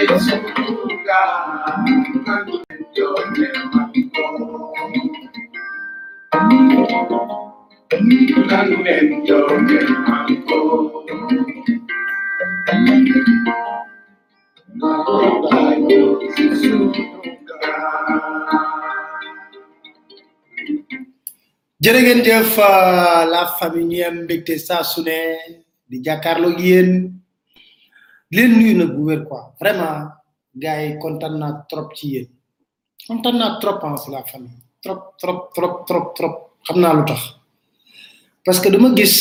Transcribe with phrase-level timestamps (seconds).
[0.00, 0.30] en su
[23.30, 25.00] la famille ñeem mbégte saa su
[25.90, 26.90] di jàkkaarloo yéen
[28.30, 30.00] di leen nuyu nag bu wér quoi vraiment
[30.62, 32.26] gars yi kontaan naa trop ci yéen
[33.06, 37.22] kontaan naa trop en la famille trop trop trop trop trop xam naa lu tax
[38.44, 39.16] parce que dama gis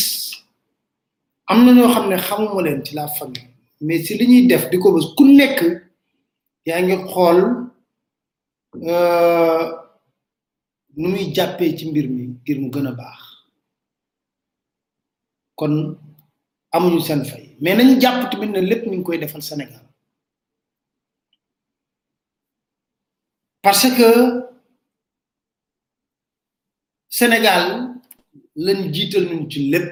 [1.50, 3.50] am na ñoo xam ne xamuma leen ci la famille
[3.86, 5.58] mais si li ñuy def di ko bës ku nekk
[6.68, 7.40] yaa ngi xool
[8.92, 9.66] euh,
[11.00, 13.24] nu muy jàppee ci mbir mi ngir mu gën a baax
[15.58, 15.74] kon
[16.76, 19.82] amuñu seen fay mais nañu jàpp tamit na lépp ñu koy defal Sénégal
[23.62, 24.10] parce que
[27.18, 27.64] senegal
[28.66, 29.88] lañ jiital ñun ci lépp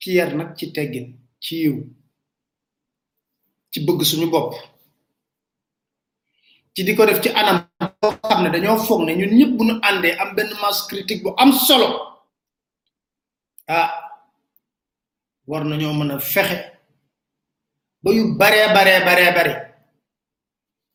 [0.00, 1.06] ci yar nag ci teggin
[1.42, 1.76] ci yiw
[3.72, 4.52] ci bëgg suñu bopp
[6.74, 7.58] ci di ko def ci anam
[8.42, 11.50] ne dañoo foog ne ñun ñëpp bu ñu àndee am benn masse critique bu am
[11.66, 11.88] solo
[13.66, 14.07] ah
[15.48, 16.72] war nañu mëna fexé
[18.02, 19.54] ba yu bare bare bare bare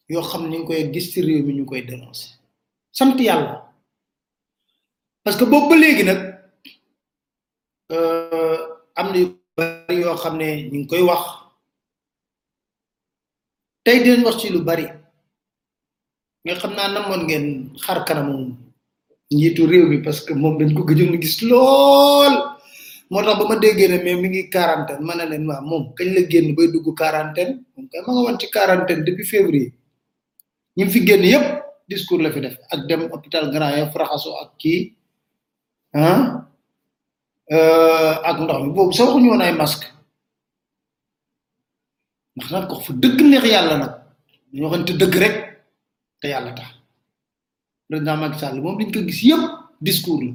[0.08, 2.30] yo xam ngi koy gis ci réew mi ñu koy dénoncer
[2.92, 3.74] sant yalla
[5.24, 6.20] parce que bokk ba légui nak
[7.92, 8.58] euh
[8.96, 9.28] amna yu
[9.58, 11.24] bari yo xam ne ñu ngi koy wax
[13.84, 14.86] tay dinañ wax ci lu bari
[16.44, 18.38] nga xam na namon ngeen xar kanamu
[19.34, 22.53] njiitu réew mi parce que mom dañ ko gëjoon gis lool
[23.10, 26.56] motax bama déggé né mais mi ngi quarantaine mané len wa mom kañ la génn
[26.56, 29.74] bay dugg quarantaine mom kay ma nga won ci quarantaine depuis février
[30.78, 34.56] ñi fi génn yépp discours la fi def ak dem hôpital grand ya fraxaso ak
[34.58, 34.96] ki
[35.94, 36.46] hein ah,
[37.52, 39.86] euh ak ndox mi bobu sa waxu ñu ay masque
[42.38, 43.94] ndax nak ko fa deug neex yalla nak
[44.54, 45.36] ñu waxante deug rek
[46.22, 46.70] te yalla tax
[47.90, 49.42] président Macky Sall mom liñ ko gis yépp
[49.82, 50.32] discours la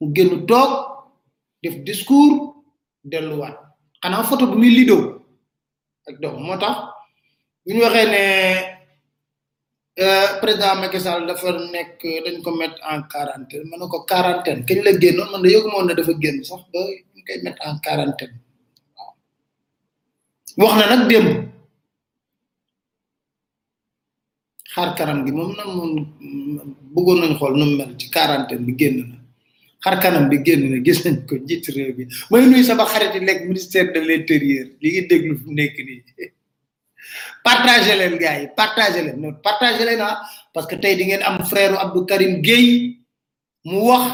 [0.00, 0.81] mu génn toog
[1.62, 2.34] def discours
[3.10, 3.56] delluwaat
[4.02, 4.96] xanaa photo bu muy lido
[6.08, 6.76] ak dox moo tax
[7.62, 8.22] bu ñu waxee ne
[10.04, 14.72] euh, président Macky Sall dafa nekk dañ ko mettre en quarantaine mën ko quarantaine ke
[14.86, 16.80] la génnoon man da dafa génn sax ba
[17.14, 17.20] ñu
[17.66, 18.34] en quarantaine
[18.96, 19.14] waaw
[20.62, 21.28] wax na nag démb
[24.74, 25.90] xaar karam gi moom nag moom
[26.94, 29.21] bëggoon nañ xool nu mu mel ci quarantaine bi génn na
[29.82, 33.20] xar kanam bi génn gis nañ ko njiit réew bi may nuy sama xarit yi
[33.20, 36.02] nekk ministère de l' intérieur li ngi déglu fu nekk nii
[37.46, 40.16] partagé leen gars yi partagé leen non partagé leen ah
[40.54, 42.78] parce que tey di ngeen am frère Abdou Karim Gueye
[43.68, 44.06] mu wax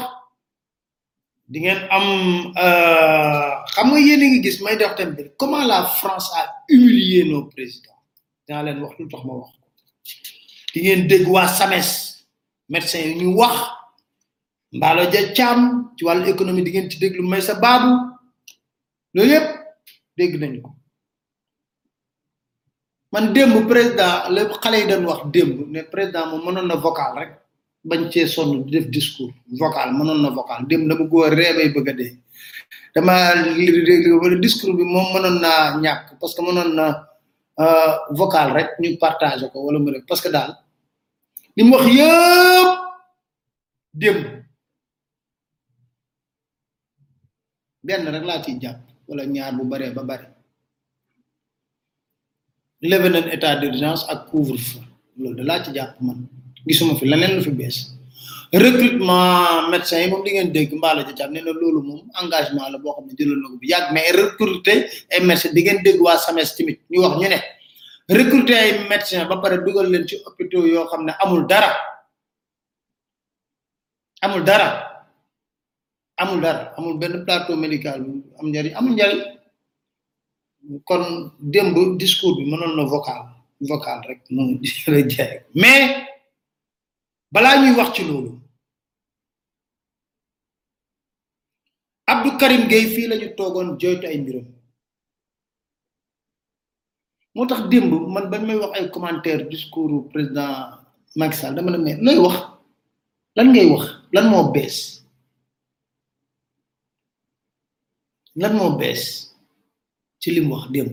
[1.51, 2.07] di ngeen am
[3.73, 7.21] xam eh, nga yéen a ngi gis may dox tam comment la France a humilié
[7.29, 8.01] nos présidents
[8.47, 9.51] dinaa leen wax lu tax ma wax
[10.73, 11.89] di ngeen dégg waa SAMES
[12.73, 13.78] médecin yi ñu wax
[14.73, 17.89] mbalo ja cham ci wàllu économie di ngeen ci déglu may sa babu
[19.17, 19.43] lo yeb
[20.17, 20.69] deg nañ ko
[23.11, 27.29] man demb president le xalé dañ wax demb ne president mo meñon na vocal rek
[27.89, 31.93] bañ ci sonu def discours vocal meñon na vocal démb dama ko reebay bëgg a
[32.93, 33.13] dama
[34.21, 35.51] wala discours bi mo meñon na
[35.81, 36.85] ñak parce que meñon na
[37.59, 40.49] euh vocal rek ñu partager ko wala mu parce que dal
[41.57, 42.09] lim wax yeb
[44.01, 44.38] demb
[47.89, 48.77] ben rek la ci japp
[49.09, 50.25] wala ñaar bu bare ba bare
[52.89, 54.81] levé nañ état d'urgence ak couvre feu
[55.21, 56.19] loolu la ci japp man
[56.67, 57.77] gisuma fi lanen lu fi bes
[58.65, 62.89] recrutement médecin mom di ngeen deg mbala ci japp neena na mom engagement la bo
[62.95, 64.77] xamni ne jëloon na ko bu yag mais recruter
[65.11, 67.39] ay médecin di ngeen deg wa semestre timit ñu wax ñu ne
[68.19, 71.71] recruter ay médecin ba pare dugal leen ci hôpitaux yo xam amul dara
[74.25, 74.69] amul dara
[76.19, 77.99] amul dar, amul ben plateau médical
[78.39, 79.21] am njariñ amul njariñ
[80.87, 81.01] kon
[81.51, 83.21] demb discours bi mënoon na vocal
[83.69, 84.41] vocal rek mo
[84.93, 85.31] la jaay
[85.61, 85.85] mais
[87.33, 88.31] bala ñuy wax ci lolu
[92.11, 94.47] abdou karim gay fi lañu togon joytu ay mbirum
[97.35, 100.83] motax demb man bañ may wax ay commentaire discours président
[101.15, 102.37] Macky Sall dama ne mais lay wax
[103.35, 103.83] lan ngay wax
[104.13, 104.98] lan mo bess
[108.39, 109.27] lan mo bes
[110.23, 110.89] ci lim wax dem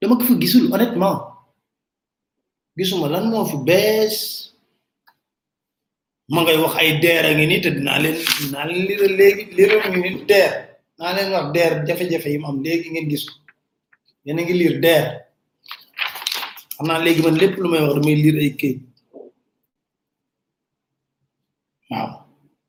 [0.00, 1.18] dama ko fi gisul honnêtement
[2.76, 4.16] gisuma lan mo fi bes
[6.32, 9.76] ma ngay wax ay der ngi ni te dina len dina len lira legi lira
[9.90, 10.52] ngi ni der
[10.98, 13.24] na len wax der jafé jafé yim am legi ngeen gis
[14.24, 15.04] yene ngi lire der
[16.78, 18.74] amna legi man lepp lu may wax dama lire ay key
[21.90, 22.10] waaw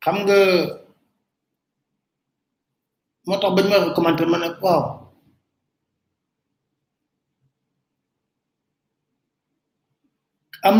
[0.03, 0.39] xam nga
[3.27, 4.83] moo tax bañ ma commenté ma ne waaw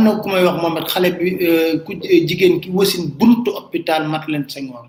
[0.04, 3.50] na ku may wax moom it xale bi euh, ku euh, jigéen ki wasin buntu
[4.14, 4.86] mat leen Senghor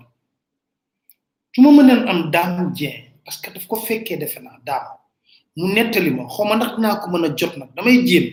[1.53, 4.87] su ma mëneen am daamu jeen parce que daf ko fekkee defe naa daam
[5.57, 8.25] mu nettali ma xaw ma ndax dinaa ko mën a jot nag damay jéem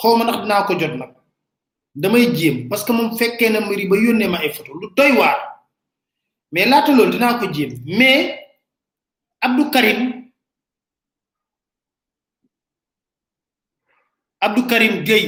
[0.00, 1.12] xaw ma ndax dinaa ko jot nag
[1.94, 4.48] damay jéem parce que moom fekkee na mbir yi ba yónnee ma ay
[4.82, 5.57] lu doy waar
[6.52, 8.26] mais laata loolu dinaa ko jéem mais
[9.44, 9.98] abdou karim
[14.44, 15.24] abdou karim gay,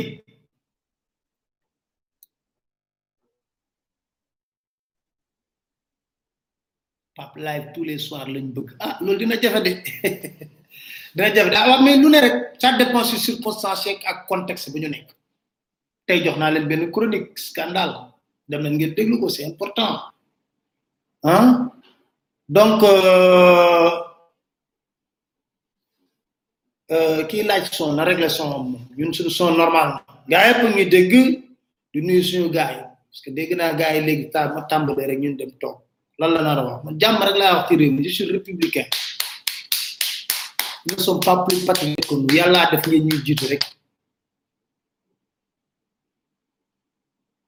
[7.16, 9.72] pap live tous les soirs lañ bëgg ah loolu dina jafe de
[11.14, 14.78] dina jafe de ah mais lu ne rek ça dépend sur circonstance ak contexte bu
[14.80, 15.08] ñu nekk
[16.06, 17.94] tey jox naa leen benn chronique scandale
[18.48, 19.94] dem na ngeen déglu ko c'est important
[21.22, 21.68] Hein?
[22.48, 23.90] Donc, euh,
[26.90, 31.12] euh, kii laaj son na règle son ñun suñu son normal gars yëpp ñu dégg
[31.92, 32.74] di nuyu suñu gars
[33.06, 35.76] parce que dégg naa gars yi ta ma tàmbalee rek ñun dem toog
[36.18, 38.32] lan la nar a wax man jàmm rek laa wax ci réew mi je suis
[38.36, 38.86] républicain
[40.86, 43.62] nous sommes pas plus patriotes que nous yàllaa def ngeen ñuy jiitu rek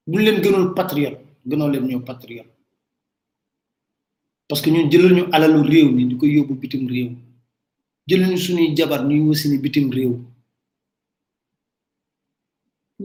[0.06, 2.51] buñ leen gënoon patriote gënoon leen ñoo patriote
[4.52, 7.08] parce que ñun ñu alalu réew mi di ko yóbbu bitim réew
[8.04, 10.12] ñu suñuy jabar ñuy ni bitim réew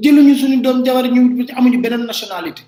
[0.04, 1.22] ñu suñu doon jabar ñu
[1.58, 2.64] amuñu beneen nationalité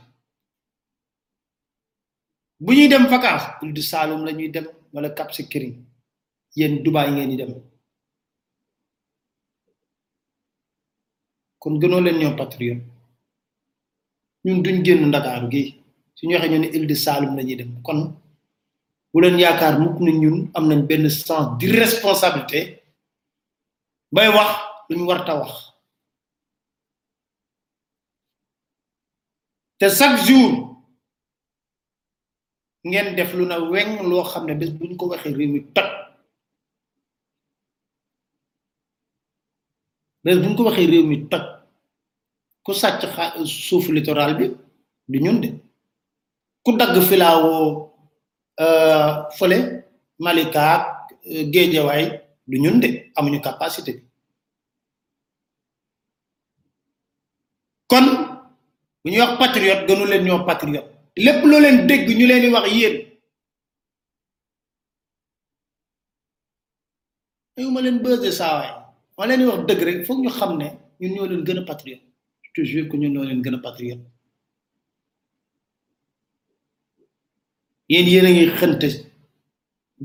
[2.63, 5.79] bu ñuy dem vacance île du salum la ñuy dem wala cap sécurité
[6.57, 7.51] yéen dubai ngeen di dem
[11.61, 12.83] kon gënoo leen ñoo patriote
[14.45, 15.61] ñun duñ génn ndakaaru gi
[16.17, 17.99] suñu waxe ñu ne île du salum la ñuy dem kon
[19.13, 22.59] bu leen yaakaar mukk na ñun am nañ benn sens d'irresponsabilité
[24.11, 24.51] bay wax
[24.89, 25.51] lu ñu warta wax
[29.79, 30.51] te chaque jour
[32.87, 35.89] ngeen def lu na weng loo xam ne bés buñ ko waxee réew mi toj
[40.23, 41.45] bés buñ ko waxee réew mi toj
[42.63, 43.01] ku sàcc
[43.45, 44.45] suufu littoral bi
[45.11, 45.47] du ñun de
[46.63, 47.88] ku dagg filawoo
[48.61, 49.87] Euh, fole
[50.19, 50.85] Malika ak
[51.31, 52.05] euh, Géejawaay
[52.45, 54.03] du ñun de amuñu capacité bi
[57.87, 58.05] kon
[59.01, 60.91] bu ñuy wax patriote gënu leen ñoo patriote
[61.25, 62.95] lépp loo leen dégg ñu leen di wax yéen
[67.55, 68.71] dañu ma leen bës de saawaay
[69.17, 70.67] ma leen di wax dëgg rek foog ñu xam ne
[70.99, 72.03] ñun ñoo leen gën a patriote
[72.55, 73.59] toujours que ñun ñoo leen gën a
[77.89, 78.81] yéen yéen a ngi xënt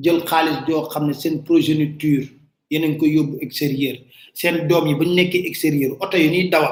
[0.04, 2.26] jël xaalis joo xam ne seen progéniture
[2.70, 3.96] yéen a ngi koy yóbbu extérieur
[4.40, 6.70] seen doom yi ba ñu nekkee extérieur oto yi ñuy dawa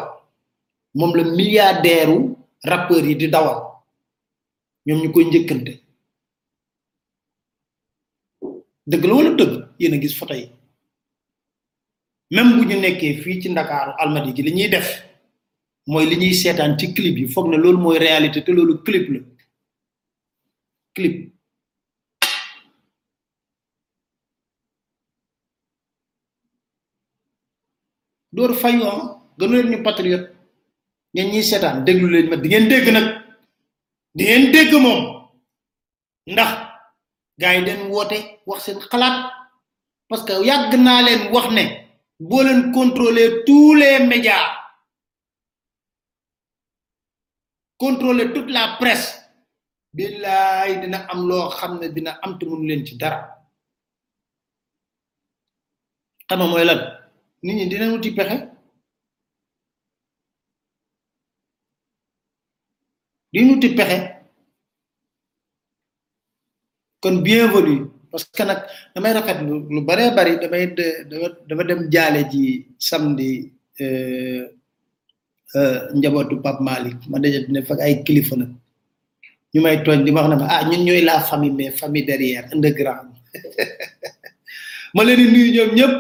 [0.95, 2.19] moom la milliardaire u
[2.65, 3.59] rappeurs yi di dawal
[4.87, 5.73] ñoom ñu koy njëkkante
[8.91, 10.49] dëgg la wala dëgg yéen a gis photo yi
[12.31, 14.89] même bu ñu nekkee fii ci ndakaaru almadi gi li ñuy def
[15.87, 19.07] mooy li ñuy seetaan ci clip yi foog ne loolu mooy réalité te loolu clip
[19.13, 19.19] la
[20.95, 21.35] clip
[28.33, 29.01] dóor fayu am
[29.39, 30.27] gënu leen ñu patriote
[31.15, 33.07] ñeen ñiy seetaan déglu leen ma di ngeen dégg nag
[34.17, 35.01] di ngeen dégg moom
[36.33, 36.53] ndax
[37.41, 38.17] gars yi leen woote
[38.49, 39.17] wax seen xalaat
[40.09, 41.65] parce que yàgg naa leen wax ne
[42.29, 44.47] booleen leen contrôler tous les médias
[47.83, 49.22] contrôler toute la presse
[49.97, 53.19] billaay na am loo xam ne dina am te mënu leen ci dara
[56.29, 56.81] xama mooy lan
[57.45, 58.37] nit ñi dina wuti pexe
[63.33, 63.99] di wuti pexe
[67.03, 67.77] kon bienvenue
[68.11, 68.61] parce que nag
[68.95, 70.65] damay rafet lu lu baree bari damay
[71.51, 72.43] dafa dem jaale ji
[72.89, 73.29] samedi
[73.83, 74.39] euh,
[75.57, 78.35] euh, njabootu Pape Malick ma daje dina fekk ay kilifa
[79.55, 83.11] ñu may toñ di wax na ah ñun ñoy la famille mais famille derrière underground
[84.95, 85.93] ma leen nuyu ñep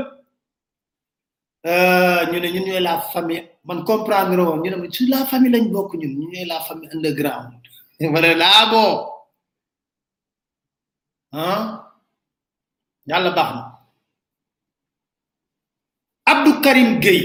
[1.70, 5.18] euh ah, ñu ne ñun ñoy la famille man comprendre won ñu ne ci la
[5.30, 7.50] famille lañ bokku ñun ñu ñoy la famille underground
[8.14, 8.84] ma ne la bo
[11.38, 11.64] ah, ah?
[13.10, 13.62] yalla baax na
[16.32, 17.20] abdou karim gey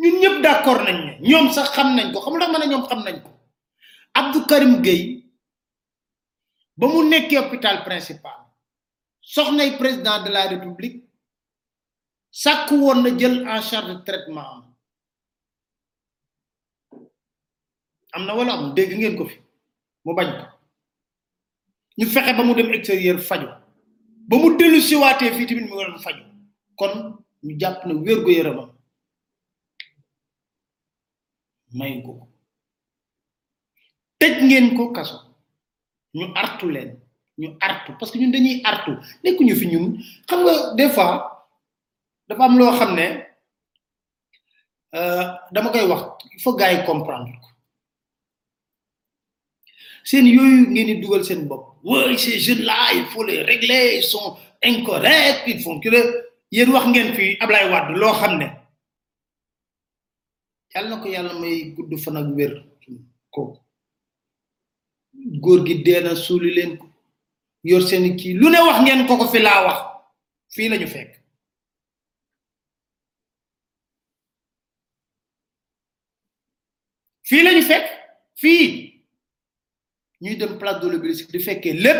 [0.00, 0.98] ñun ñep d'accord nañ
[1.28, 3.30] ñom sax xam nañ ko xam tax ma ñom xam nañ ko
[4.16, 5.28] Abdou Karim Gueye
[6.76, 8.48] ba mu nekkee hôpital principal
[9.20, 11.04] soxnay président de la république
[12.42, 14.62] sàkk woon na jël en charge traitement am
[18.14, 19.38] am na wala am dégg ngeen ko fi
[20.04, 20.44] mu bañ ko
[21.98, 23.48] ñu fexe ba mu dem extérieur faju
[24.28, 26.24] ba mu dellu si waatee fii tamit mu waroon faju
[26.78, 26.92] kon
[27.44, 28.70] ñu jàpp na wér gu yaramam
[31.78, 32.25] may ko
[34.20, 35.16] tej ngeen ko kaso
[36.16, 36.90] ñu artu leen
[37.40, 38.92] ñu artu parce que ñun dañuy artu
[39.22, 39.84] nekkuñu fi ñun
[40.28, 41.12] xam nga des fois
[42.28, 43.06] dafa am loo xam ne
[44.98, 46.02] euh, dama koy wax
[46.34, 47.48] il faut gars yi comprendre ko
[50.08, 53.98] seen yooyu ngeen di dugal seen bopp oui ces jeunes là il faut les régler
[54.00, 54.28] ils sont
[54.62, 55.88] incorrects ils font que
[56.50, 58.48] yéen wax ngeen fi Ablaye Wade loo xam ne
[60.72, 62.52] yàlla na ko yàlla may gudd fan ak wér
[63.34, 63.65] kooku
[65.26, 66.86] góor gi dee na suuli leen ko
[67.70, 69.80] yor seen kii lu ne wax ngeen ko ko fi laa wax
[70.54, 71.10] fii lañu fekk
[77.28, 77.86] fii lañu fekk
[78.40, 78.62] fii
[80.22, 81.98] ñuy dem place de l'Obélisque di fekkee lépp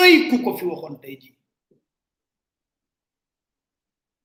[0.00, 1.28] ay ku ko fi waxoon tey ji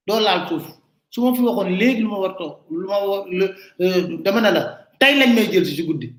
[0.07, 0.65] doo laal suuf
[1.13, 4.49] su ma fi waxoon léegi lu ma war toog lu ma war euh, dama ne
[4.51, 4.61] la
[4.99, 6.13] tey lañ may jël si si guddi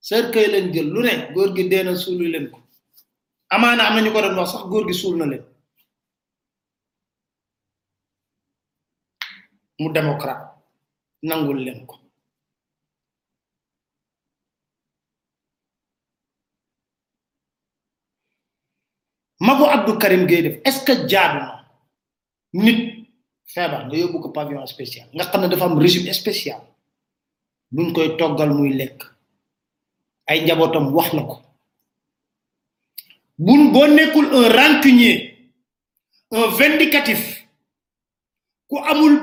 [0.00, 2.58] cercueil lañ jël lu ne góor gi dee na suulu leen ko
[3.54, 5.44] amaana am na ñu ko doon wax sax góor gi suul na leen
[9.80, 10.44] mu démocrate
[11.28, 11.94] nangul leen ko
[19.46, 21.68] ma ko Abdou Karim Gueye est-ce que jaadu na
[22.64, 22.80] nit
[23.54, 26.60] feebar nga yóbbu ko pavillon spécial nga xam ne dafa am régime spécial
[27.74, 29.15] buñ koy toggal muy lekk
[30.28, 31.34] ay njabootam wax na ko
[33.38, 35.18] bun boo nekkul un rancunier
[36.30, 37.20] un vindicatif
[38.90, 39.14] amul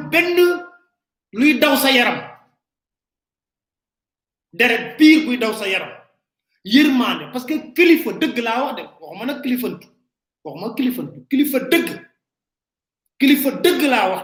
[1.33, 2.19] luy daw sa yaram
[4.57, 5.99] sa
[7.31, 9.87] parce que kilifa dëgg laa wax de waxuma nag kilifantu
[10.45, 11.89] waxuma kilifantu kilifa dëgg
[13.19, 14.23] kilifa wax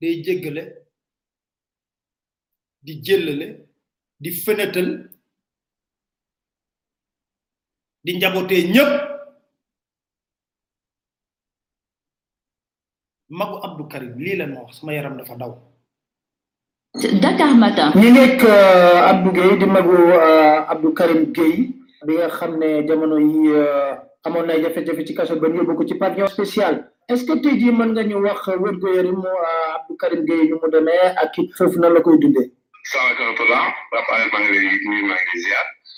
[0.00, 0.16] day
[2.84, 2.94] di
[4.20, 4.30] di
[8.06, 8.92] di njabooté ñëpp
[13.38, 15.52] magu abdou karim li la ma wax sama yaram dafa daw
[17.22, 21.54] Dakar matin ñi nek euh, abdou gey di magu euh, abdou karim gey
[22.06, 22.52] bi nga xam
[22.88, 23.92] jamono yi euh,
[24.26, 26.74] amoon na jafé jafé ci kasso ba ñu ko ci pavillon spécial
[27.10, 29.28] est ce que tay ji mën nga ñu wax wér yari mo
[29.76, 32.48] abdou karim gey ñu mu démé ak fofu na la koy dundee
[32.86, 35.66] salaamaaleykum wa rahmatulah Papa Maa ngi lay nuyu ziar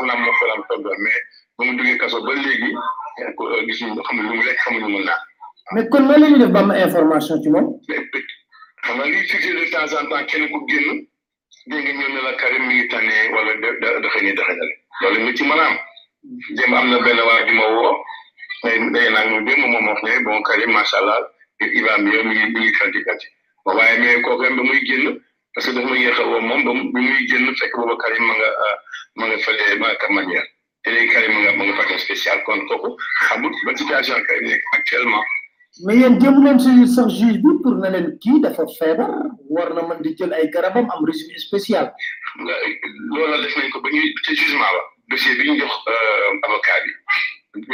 [0.00, 1.18] sax laam moo ko daan toggal mais
[1.56, 5.00] ba mu duggee kaso ba léegi gis ñu xamuñ lu mu lekk xamuñ lu mu
[5.04, 5.18] naan.
[5.72, 7.66] mais kon nan la ñuy def ba am information ci moom.
[8.84, 11.06] xam nga liy fixé de temps en temps kenn ku génn
[11.70, 14.74] dégg nga ñëw ne la Karim mi ngi tànnee wala da dafa ñuy dafa ñale
[15.02, 15.74] loolu nga ci mën a am.
[16.56, 17.94] jéem am na benn waa ji ma woo
[18.64, 21.20] day day naan ñu démb moom wax ne bon Karim macha allah
[21.60, 23.26] il va mieux mi ngi mi ngi kanti kanti
[23.64, 25.20] waaye mais kooku ba muy génn.
[25.54, 28.22] parce que dafa ma yéex a woo moom ba bi muy génn fekk booba Karim
[28.24, 28.50] ma nga
[29.16, 30.46] ma nga fële ma Camanière
[30.84, 32.94] te léegi Karim ma nga ma nga fàtte spécial kon kooku
[33.26, 35.24] xamul ba situation Karim nekk actuellement.
[35.86, 39.10] mais yéen jéem leen si sax juge bi pour na leen kii dafa feebar
[39.50, 41.86] war na mën di jël ay garabam am régime spécial.
[43.12, 44.80] loolu def nañ ko ba ñuy ca jugement ba
[45.10, 45.74] dossier bi ñu jox
[46.46, 46.92] avocat bi.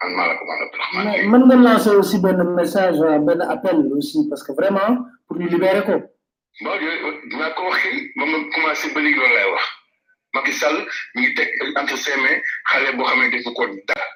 [0.00, 1.26] man maa la ko mën a transmettre.
[1.30, 4.90] mën nga lancer aussi benn message euh, benn appel aussi parce que vraiment
[5.26, 5.94] pour ñu libérer ko.
[6.62, 9.64] bon yooyu dinaa ko waxi ba ma commencé ba léegi loolu lay wax
[10.34, 10.76] Macky Sall
[11.14, 11.48] mi ngi teg
[11.80, 14.06] entre ses mains xale boo xam ne defu ko dara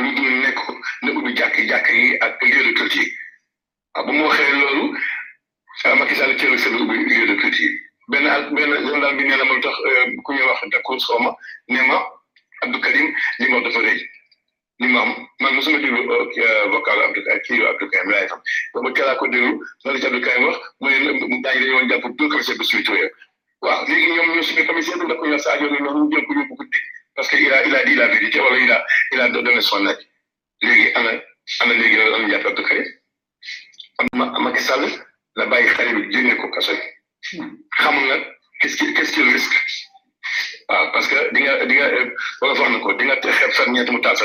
[0.00, 0.58] lu dul nekk
[1.04, 3.02] ne ubbi jàkk jàkk yi ak lieu de culte
[3.94, 4.96] ah bu ma waxee loolu
[5.84, 7.68] ah, Macky Sall cëru sa ubbi lieu de culte yi
[8.10, 8.24] benn
[8.56, 11.30] benn gendarme bi nee na tax euh, ku ñuy wax dakkour sooma
[11.68, 11.98] ne ma
[12.62, 13.08] Abdou Karim
[13.40, 14.00] li ma dafa rëy
[14.80, 16.06] man mosuma déglu
[16.70, 18.40] vocal Abdou Karim kii Abdou Karim laay xam
[18.74, 21.88] dama teel a ko déglu loolu ci Abdou Karim wax mu ne daa ngi dañoo
[21.88, 23.08] jàpp deux commissaires de suite yooyu
[23.60, 26.32] waaw léegi ñoom ñoo suñu commissaire bi dafa ñoo Sadio ne noonu ñu jël ko
[26.32, 26.78] yóbbu guddi
[27.14, 29.60] parce que il a il a dit la vérité wala il a il a donné
[29.60, 30.06] son avis
[30.62, 31.12] léegi ana
[31.60, 32.86] ana léegi la am jàpp Abdou Karim
[34.14, 34.88] ma Macky Sall
[35.36, 36.72] la bàyyi xale bi génne ko kaso
[37.34, 37.42] yi
[37.78, 38.08] xamul
[38.60, 39.56] qu'est-ce qu'il qu'est-ce qu'il risque
[40.70, 41.86] waaw parce que di nga di nga
[42.40, 44.24] wala foog ko di nga xeeb fan ñeent mu taal sa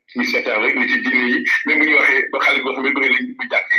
[0.15, 2.83] ñu seetaan rek ni ci diine yi même bu ñu waxee ba xaalis boo xam
[2.85, 3.71] ne bëgg nañ bu jàkk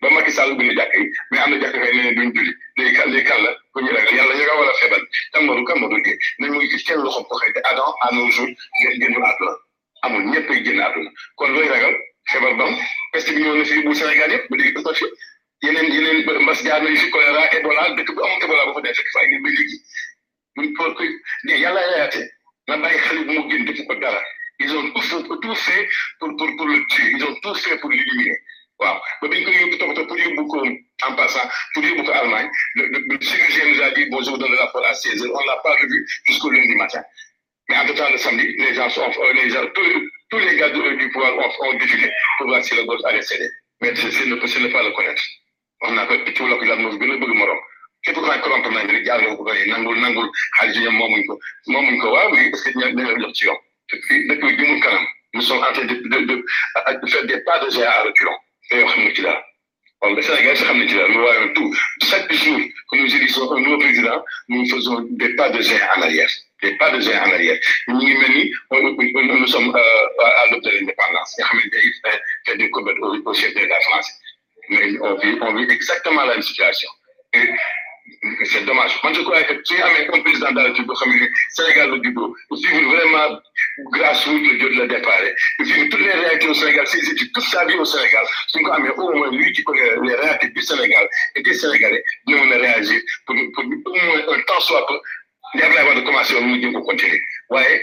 [0.00, 2.52] ba Macky Sall bëgg na jàkk yi mais am na jàkk fay ne duñ julli
[2.76, 4.64] léegi kan léegi kan la ku ñu ragal yàlla a yëpp ba
[14.58, 15.06] léegi dafa fi
[15.64, 18.10] yeneen yeneen mbas jaar nañu fi choléra Ebola dëkk
[21.64, 22.20] yaate
[22.68, 24.20] na bàyyi xale bu mu génn ko dara
[24.60, 25.00] ils ont tout,
[25.54, 25.88] fait
[26.20, 28.36] pour, le tuer, ils ont tout fait pour l'éliminer.
[28.78, 28.88] pour
[31.08, 33.00] en passant pour Allemagne le le
[33.68, 37.02] nous a dit bonjour dans le à 16 on l'a pas revu jusqu'au lundi matin
[37.68, 39.54] mais tout temps le samedi les gens sont euh, les
[40.30, 43.50] tous, les gars du euh, pouvoir ont, défilé pour voir si le gauche allait céder
[43.80, 45.22] mais c'est ne pas le connaître
[45.82, 46.06] On a
[48.12, 48.70] morom
[49.82, 50.28] nangul nangul
[53.92, 54.82] depuis
[55.34, 58.32] nous sommes en train de de de faire des pas de géant à reculons
[58.72, 59.36] et on ne ci daal
[60.14, 62.58] le Sénégal on nous voyons tout chaque jour
[62.90, 66.28] que nous élisons un nouveau président nous faisons des pas de géant en arrière
[66.62, 71.44] des pas de géant en arrière nous nous sommes euh, à l'aube de l'indépendance nous
[71.44, 72.92] xamante des combats
[73.24, 74.10] au chef de la France
[74.68, 76.88] mais on vit on vit exactement la même situation
[77.34, 77.48] et
[78.44, 80.74] c'est dommage Moi, je crois que si on a un président de la
[81.56, 83.38] Sénégal la vraiment
[83.94, 87.44] grassroots la jot la départ et puis toutes les réalités au Sénégal ses études toute
[87.44, 90.48] sa vie au Sénégal su ñu ko amee au moins lui qui connaît les réalités
[90.48, 94.98] du Sénégal et des Sénégalais ñu mën a réagir pour un temps soit peu
[95.54, 97.20] li Abdoulaye Wade commencé woon mu jëm ko continuer
[97.52, 97.74] waaye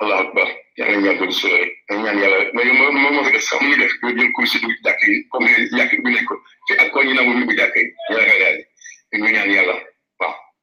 [0.00, 3.32] allahu akbar yal nañu yàlla doon sóoraale dañu ñaan yàlla mais moom moom moo fi
[3.32, 6.24] def sax mu ngi def ñu jël kursi dugg ci jàkk yi comme yàq bi
[6.28, 6.34] ko
[6.66, 9.76] fi ak koo ñu nangu ñu yàlla.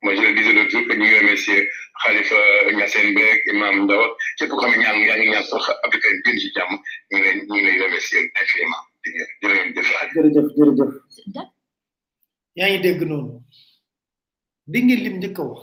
[0.04, 1.68] moi je le disais l'autre jour que ñu ngi remercier
[2.02, 2.36] Khalifa
[2.76, 5.66] Niassène Mbeek Imam Ndao ak képp koo xam ne ñaa ngi yaa ngi ñaan sax
[5.84, 6.72] Afrique gën ci jàmm
[7.12, 8.84] ñu ngi lay ñu ngi lay remercier infiniment
[9.42, 9.76] jërëjëf
[10.16, 11.48] jërëjëf jërëjëf
[12.58, 13.42] yaa ngi dégg noonu
[14.68, 15.62] bi ngeen lim njëkk a wax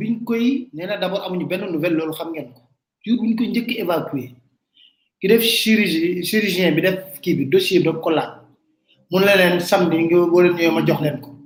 [0.00, 2.60] biñ koy nee na d'abord amuñu benn nouvelle loolu xam ngeen ko
[3.04, 4.34] jour biñ koy njëkk évacué
[5.20, 8.30] ki def chirurgie chirurgien bi def kii bi dossier bi daf ko laaj
[9.10, 11.36] mun la samedi nga boo leen ma jox leen ko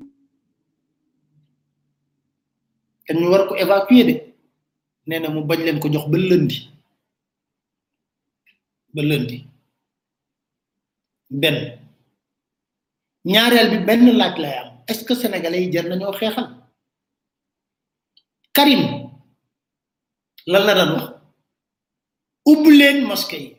[3.06, 4.14] te ñu war ko évacuer de
[5.08, 6.58] nee na mu bañ leen ko jox ba lëndi
[8.94, 9.36] ba lëndi
[11.40, 11.58] benn
[13.30, 16.46] ñaareel bi ben laaj lay am est ce que sénégalais yi jar nañoo xeexal
[18.56, 18.82] karim
[20.50, 21.06] lan la dañ wax
[22.50, 23.50] ubb leen mosquée yi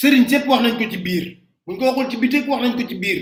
[0.00, 1.24] sëriñ sépp wax nañ ko ci biir
[1.64, 3.20] buñ ko waxul ci bitik wax nañ ko ci biir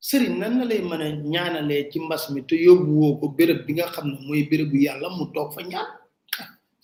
[0.00, 3.60] sëriñ nan na lay mën a ñaanalee ci mbas mi te yóbbu woo ko béréb
[3.66, 5.88] bi nga xam ne mooy bu yàlla mu toog fa ñaan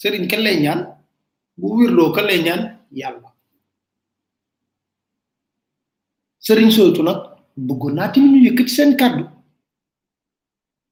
[0.01, 0.81] sëriñ kan lay ñaan
[1.59, 3.29] bu wirloo kan lay ñaan yàlla
[6.47, 7.19] sëriñ sootu nag
[7.67, 9.25] bëggoon naa tamit ñu yëkkati seen kàddu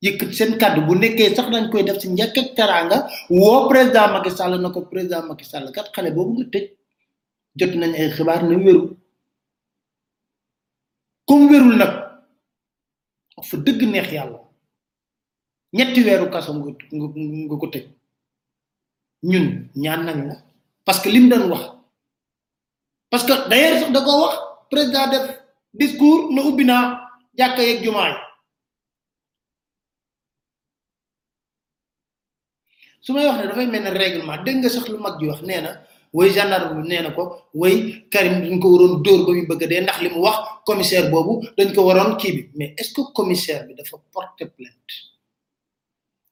[0.05, 2.97] yëkkati seen kàddu bu nekkee sax dañ koy def si njëkk ak teraanga
[3.37, 6.65] woo président Macky Sall na ko président Macky Sall kat xale boobu nga tëj
[7.59, 8.85] jot nañ ay xibaar na wéru
[11.29, 11.93] kum wérul nag
[13.49, 14.39] fa deug neex yalla
[15.77, 17.87] ñetti wéru kasso nga ko tej
[19.31, 19.47] ñun
[19.83, 20.35] ñaan nañ la
[20.85, 21.65] parce que lim dañ wax
[23.11, 24.35] parce que d'ailleurs sax da ko wax
[24.71, 25.25] président def
[25.81, 26.77] discours na ubina
[27.39, 28.13] jakkay ak jumaay
[33.05, 35.63] su wax ne da fay melni règlement deug nga sax lu mag ji wax nee
[36.13, 39.81] way gendarme bi neena ko way karim dañ ko waron door ba ñu bëgg dé
[39.81, 43.65] ndax limu wax commissaire bobu dañ ko waron ki bi mais est ce que commissaire
[43.67, 44.93] bi dafa porter plainte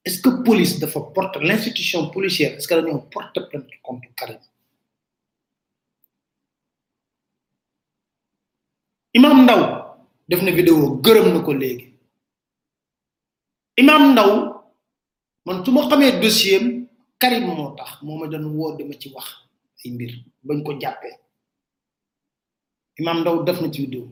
[0.05, 4.09] est ce que police dafa porter l'institution policière est ce que dañu porter plainte contre
[4.17, 4.39] karim
[9.15, 9.63] imam ndaw
[10.29, 11.95] def na vidéo gërëm na ko légui
[13.77, 14.59] imam ndaw
[15.47, 16.83] man suma xamé dossier
[17.17, 19.48] karim motax moma doon wo dama ci wax
[19.85, 20.13] ay mbir
[20.67, 21.13] ko jàppee
[23.01, 24.05] imam ndaw def na ci vidéo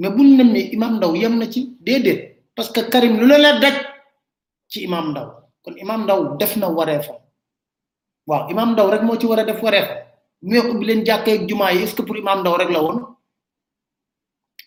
[0.00, 2.20] mais buñ nem ne imam ndaw yem na ci déedéet
[2.54, 3.76] parce que Karim lu la la daj
[4.70, 5.26] ci imam ndaw
[5.62, 7.16] kon imam ndaw def na wareefam
[8.28, 9.98] waaw imam ndaw rek moo ci war a def wareefam
[10.42, 12.82] mais ubbi leen jàkkee ak jumaa yi est ce que pour imam ndaw rek la
[12.82, 12.98] woon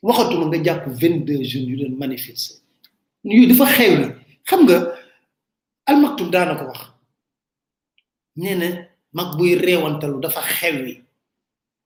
[0.02, 2.56] waxatuma nga jàpp vingt deux jeunes yu doon manifester
[3.50, 4.06] dafa xew ni
[4.48, 4.78] xam nga
[5.90, 6.82] almaktum daana ko wax
[8.36, 10.98] nee mag buy réewantalu dafa xewwi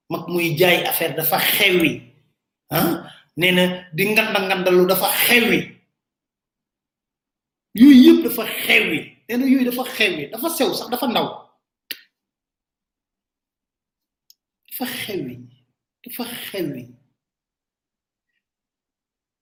[0.10, 2.02] mag muy jaay affaire dafa xewwi
[2.72, 3.04] ah
[3.36, 5.60] nee na di nganda ngandalu dafa xewwi
[7.76, 11.28] yooyu yëpp dafa xewwi nee na yooyu dafa xewwi dafa sew sax dafa ndaw
[14.72, 15.36] dafa xewwi
[16.08, 16.82] dafa xewwi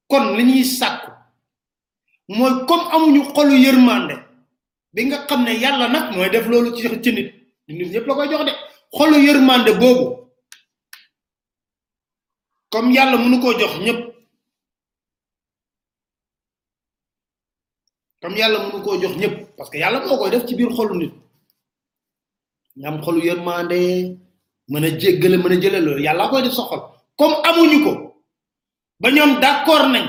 [0.10, 1.12] kon li ñuy sàkku
[2.34, 4.16] mooy comme amuñu xolu yërmande
[4.94, 8.08] bi nga xam ne yàlla nag mooy def loolu ci ci nit du nit ñëpp
[8.08, 8.52] la koy jox de
[8.96, 10.06] xolu yërmande boobu
[12.72, 14.00] comme yàlla mënu koo jox ñëpp
[18.22, 20.96] comme yàlla mënu koo jox ñëpp parce que yàlla moo koy def ci biir xolu
[21.00, 21.14] nit
[22.76, 23.78] nga am xolu yërmande
[24.72, 26.82] mën a jéggale mën a jële loolu yàlla koy def sa xol
[27.18, 27.92] comme amuñu ko
[29.00, 30.06] ba ñoom d'accord nañ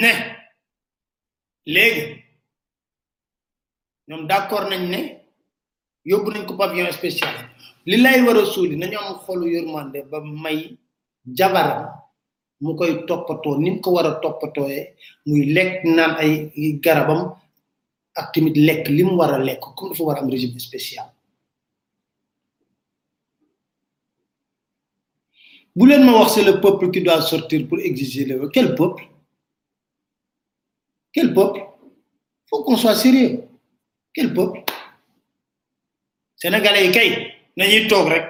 [0.00, 0.10] ne
[1.72, 2.04] léegi
[4.08, 5.00] ñoom d'accord nañ ne
[6.04, 7.34] yóbbu nañ ko pavillon spécial
[7.88, 10.58] li lay war suuli nañu am xolu yërmande ba may
[11.36, 11.68] jabar
[12.60, 14.84] mu koy topato nim ko wara topato toppatooyee
[15.26, 16.52] muy lek nan ay
[16.84, 17.22] garabam
[18.18, 21.06] ak tamit lek lim wara lek ko comme dafa war am régime spécial
[25.76, 29.04] bu leen ma wax c'est le peuple qui doit sortir pour exiger le quel peuple
[31.12, 31.60] quel peuple
[32.48, 33.34] faut qu'on soit sérieux
[34.14, 34.59] quel peuple
[36.42, 37.10] sénégalais yi kay
[37.56, 38.26] nañuy toog rek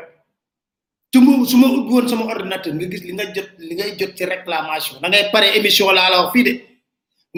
[1.24, 4.24] mu suma ut woon sama ordinateur nga gis li nga jot li ngay jot ci
[4.34, 6.52] réclamation da ngay paré émission la la wax fii de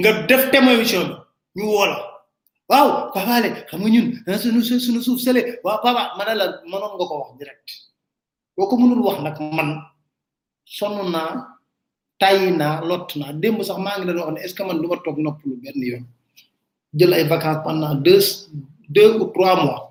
[0.00, 1.02] nga def thème émission
[1.54, 1.92] bi ñu woo waaw
[2.70, 7.04] waaw papaale xam ñun ah, suñu suñu suuf sële waaw papa ma la mënoon nga
[7.10, 7.68] ko wax direct
[8.56, 9.68] boo ko mënul wax nag man
[10.76, 11.32] sonn naa
[12.20, 14.78] tayyi naa lott naa démb sax maa ngi leen wax ne est ce que man
[14.80, 16.04] du ma toog noppalu benn yoon
[16.98, 18.22] jël ay vacances pendant deux
[18.96, 19.82] deux ou trois mois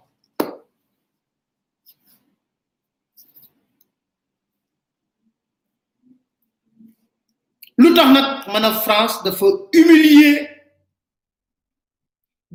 [7.91, 10.38] lu tax nag man a France dafa humilier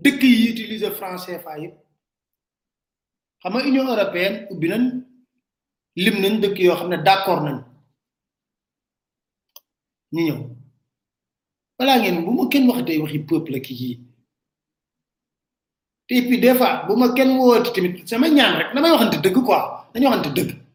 [0.03, 1.77] dëkk yi utiliser français CFA yëpp
[3.41, 4.83] xam nga Union européenne ubbi nañ
[6.03, 7.59] lim nañ dëkk yoo xam ne d'accord nañ
[10.13, 10.39] ñu ñëw
[11.79, 13.91] balaa ngeen bu ma kenn wax day waxi peuple ki yi
[16.09, 19.39] te puis des fois bu ma kenn woote tamit sama ñaan rek damay waxante dëgg
[19.49, 19.61] quoi
[19.93, 20.66] dañu waxante dëgg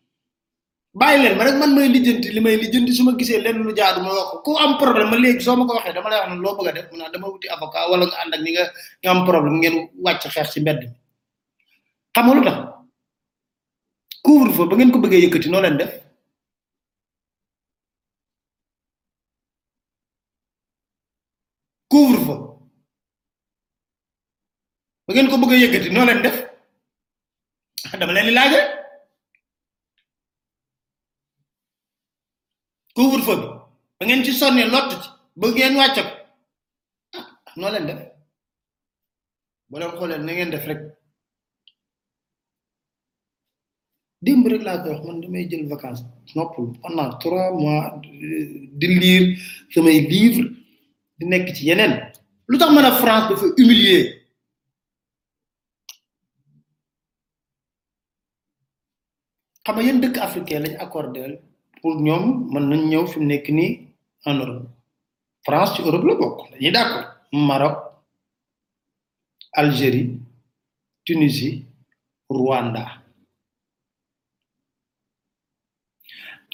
[0.93, 4.11] bàyyi leen ma rek man may lijeenti limay lijeenti suma gisee len lu jaadu ma
[4.17, 6.55] wax ku am problème ma léegi so ma ko waxee dama lay wax ne loo
[6.57, 8.51] bëgg a def mu dama wuti avocat wala nga ànd ak ñi
[9.01, 9.75] nga am problème ngeen
[10.05, 10.81] wacc xex ci mbedd
[12.15, 12.57] xam lu tax
[14.25, 15.93] couvre feu ba ngeen ko bëggee yëkëti no len def
[21.91, 22.39] couvre feu
[25.05, 26.37] ba ngeen ko bëggee yëkëti no len def
[27.99, 28.33] dama leen di
[33.21, 33.47] ngeen bi
[33.99, 35.07] da ngeen ci sonni ya, lott ci
[35.39, 36.01] ba ngeen wàcc ko
[37.17, 37.25] ah,
[37.59, 37.99] no leen def
[39.69, 40.81] bu leen xoolee na ngeen def rek
[44.25, 46.01] démb rek laa koy wax man damay jël vacance
[46.35, 46.65] noppul
[47.01, 47.85] a trois mois
[48.79, 49.27] di lire
[49.73, 50.43] samay livre
[51.17, 52.07] di nekk ci yeneen ya,
[52.49, 54.03] lu tax mën a france dafa humilier
[59.65, 61.33] xam nga yéen dëkk africain lañ accordeel
[61.81, 63.65] pour ñom man nañ ñëw fi nekk ni
[64.27, 64.67] en Europe
[65.45, 67.77] France ci Europe la bokk dañuy d'accord Maroc
[69.61, 70.09] Algérie
[71.05, 71.55] Tunisie
[72.29, 72.85] Rwanda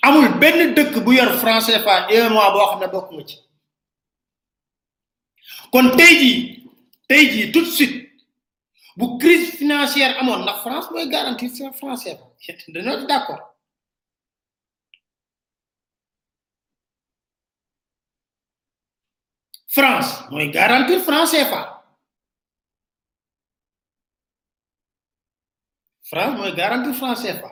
[0.07, 3.37] amul benn dëkk bu yor franc CFA un mois boo xam ne bokk nga ci
[5.71, 6.39] kon tey jii
[7.09, 7.97] tey jii tout de suite
[8.97, 12.27] bu crise financière amoon ndax France mooy garantie sa franc CFA
[12.73, 13.43] dañoo d'accord
[19.77, 21.83] France moy garantir franc CFA
[26.09, 27.49] France moy garantir France CFA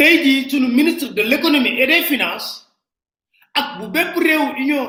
[0.00, 2.72] tay ji sunu ministre de l'économie et des finances
[3.60, 4.86] ak bu bepp rew union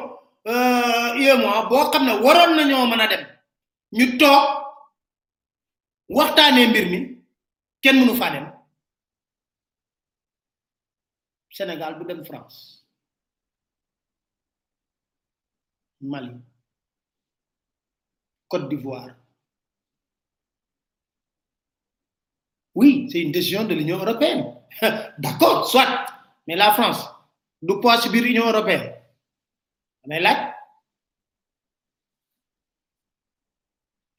[0.47, 3.23] euh e boo bo ne waron nañoo mën a dem
[3.97, 4.43] ñu tok
[6.17, 6.99] waxtane mbir mi
[7.83, 8.45] kenn mënu fa dem
[11.51, 12.86] Sénégal bu dem France
[16.01, 16.29] Mali
[18.47, 19.09] Côte d'Ivoire.
[22.75, 24.55] Oui, c'est une décision de l'Union européenne.
[25.17, 26.05] D'accord, soit.
[26.45, 27.03] Mais la France,
[27.65, 28.93] pouvons pas subir l'Union européenne.
[30.05, 30.55] Mais là,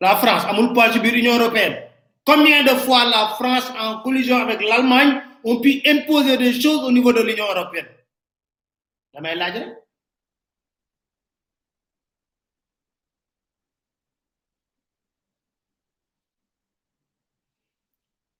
[0.00, 1.88] la France, ne mon pas subir l'Union européenne.
[2.26, 6.90] Combien de fois la France, en collision avec l'Allemagne, ont pu imposer des choses au
[6.92, 7.88] niveau de l'Union européenne?
[9.14, 9.74] là,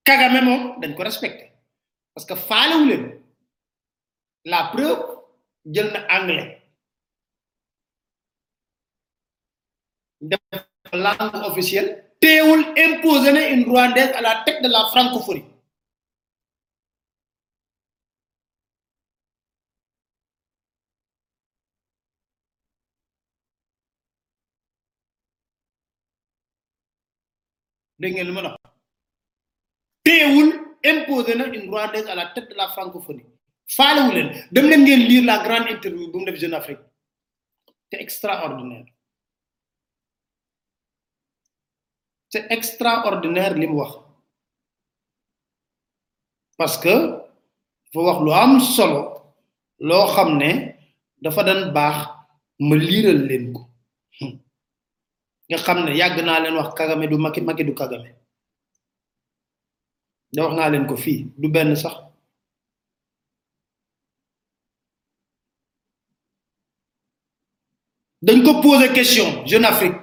[0.09, 1.53] Kagame mom dañ ko respecté
[2.15, 3.03] parce que faalé wu len
[4.51, 5.05] la preuve
[5.75, 6.49] jël na anglais
[10.31, 10.41] def
[10.93, 11.91] langue officielle
[12.23, 15.45] téwul imposer na une rwandaise à la tête de la francophonie
[28.01, 28.57] dégg ngeen
[30.19, 30.49] téewul
[30.91, 33.27] imposé na une rwandaise à la tête de la francophonie
[33.77, 36.85] faalewu leen dem leen ngeen lire la grande interview bu mu def Jeune Afrique
[37.91, 38.87] c'est extraordinaire
[42.33, 43.93] c'est extraordinaire li mu wax
[46.59, 46.95] parce que
[47.93, 49.01] dafa wax lu am solo
[49.89, 50.51] loo xam ne
[51.25, 51.97] dafa dan baax
[52.69, 53.63] ma liiral leen ko
[55.49, 58.11] nga xam ne yàgg naa leen wax Kagame du maki maki du Kagame
[60.33, 60.77] donc, wax
[68.23, 69.95] une ko du question jeune Afrique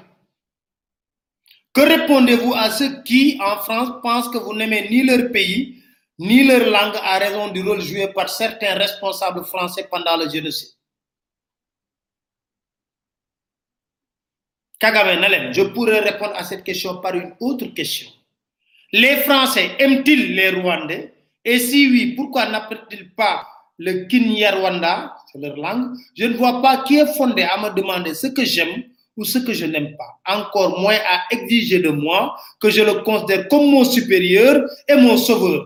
[1.73, 5.83] que répondez-vous à ceux qui en France pensent que vous n'aimez ni leur pays
[6.17, 10.69] ni leur langue à raison du rôle joué par certains responsables français pendant le génocide
[14.79, 18.09] Kagame je pourrais répondre à cette question par une autre question.
[18.93, 25.57] Les Français aiment-ils les Rwandais Et si oui, pourquoi n'appellent-ils pas le Kinyarwanda, c'est leur
[25.57, 28.83] langue Je ne vois pas qui est fondé à me demander ce que j'aime
[29.17, 30.17] ou ce que je n'aime pas.
[30.37, 35.17] Encore moins à exiger de moi que je le considère comme mon supérieur et mon
[35.17, 35.65] sauveur.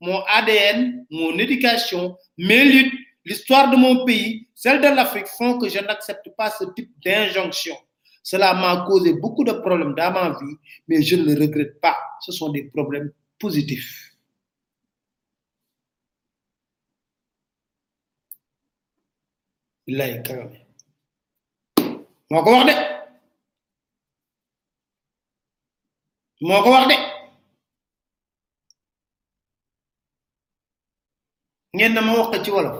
[0.00, 2.94] Mon ADN, mon éducation, mes luttes,
[3.26, 7.76] l'histoire de mon pays, celle de l'Afrique font que je n'accepte pas ce type d'injonction.
[8.22, 11.96] Cela m'a causé beaucoup de problèmes dans ma vie, mais je ne le regrette pas.
[12.20, 14.12] Ce sont des problèmes positifs.
[19.86, 20.34] Il a écrit.
[22.30, 22.66] Moi wax
[31.72, 32.78] de moo de na ma wax ci wolof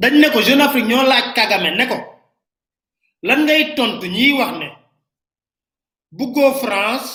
[0.00, 0.28] dañ ne
[1.32, 1.98] kagame ne ko
[3.26, 4.68] lan ngay tontu ñi wax ne
[6.34, 7.10] ko france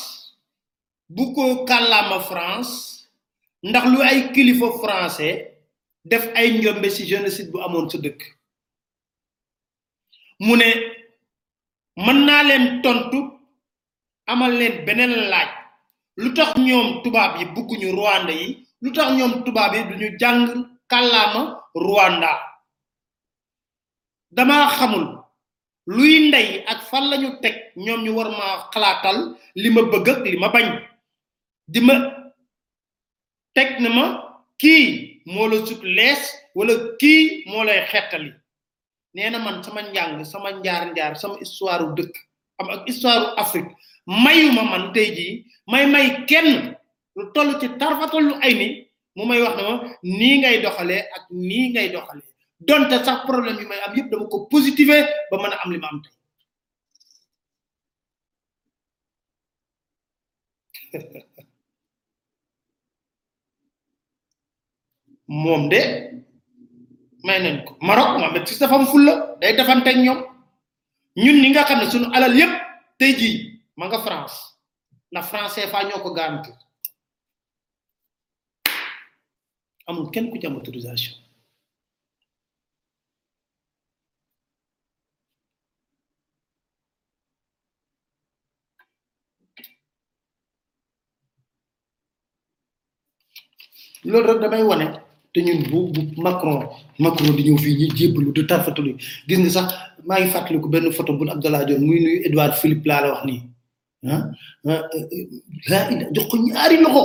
[1.15, 2.71] buggoo kàllaama france
[3.67, 5.31] ndax lu ay kilifa français
[6.09, 8.21] def ay ñombe ci génocide bu amone ci dëkk
[10.45, 10.69] mu ne
[12.03, 13.19] mën naa leen tontu
[14.31, 15.49] amal leen beneen laaj
[16.21, 18.47] lu tax ñoom tubaab yi bugguñu rwanda yi
[18.83, 20.41] lu tax ñoom tubaab yi jàng
[20.91, 21.41] kàllaama
[21.85, 22.31] rwanda
[24.35, 25.05] dama xamul
[25.87, 29.17] luy ndey ak fan lañu tek ñom ñu war ma xalaatal
[29.63, 30.67] lima bëgg ak lima bañ
[31.73, 31.79] di
[33.55, 34.05] tek na ma
[34.61, 34.75] ki
[35.33, 36.21] mo la suk les
[36.55, 37.13] wala ki
[37.51, 38.31] mo lay xettali
[39.15, 42.15] neena saman man sama njang sama njar njar sama histoire dekk
[42.59, 43.73] am ak histoire afrique
[44.23, 45.27] mayuma man tay ji
[45.71, 46.75] may may kenn
[47.15, 48.67] lu tollu ci tarfatul lu ni
[49.15, 49.63] mu may wax na
[50.17, 52.21] ni ngay doxale ak ni ngay doxale
[52.59, 55.79] donte sax problème yu may am yëpp dama ko positiver ba mën a am li
[55.79, 55.89] ma
[65.27, 65.79] moom de
[67.25, 70.19] may nañ ko Maroc Mohamed Six dafa am fulla day defanteeg ñoom
[71.19, 72.53] ñun ñi nga xam ne suñu alal yëpp
[72.99, 73.37] tey jii
[73.75, 74.37] ma nga France
[75.11, 76.51] ndax français fa ñoo ko garanti
[79.87, 81.15] amul kenn ku ci autorisation
[94.05, 94.85] loolu rek damay wane
[95.33, 96.59] te ñun bu bu Macron
[97.03, 98.91] Macron di ñëw fii ñu jébbalu du tarfatuli
[99.27, 99.67] gis nga sax
[100.07, 103.23] maa ngi ko benn foto bu Abdallah Dione muy nuyu Édouard Philippe laa la wax
[103.27, 103.41] nii
[104.13, 104.21] ah
[104.69, 104.81] ah,
[105.75, 107.03] ah jox ko ñaari loxo.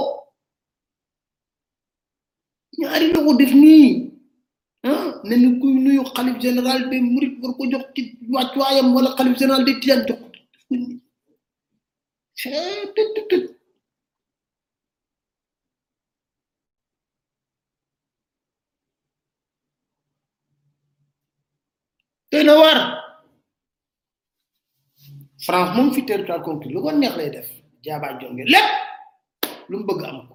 [2.79, 3.91] ñaari loxo def nii
[4.89, 8.01] ah ne ni kuy nuyu xalif général de murit war ko jox ci
[8.35, 10.31] wàccuwaayam wala xalif général de tijaan jox ko
[22.33, 22.81] doy war
[25.45, 27.49] france mom fi territoire conquis lu ko neex lay def
[27.85, 28.71] jaba jonge lepp
[29.69, 30.35] lu mu bëgg am ko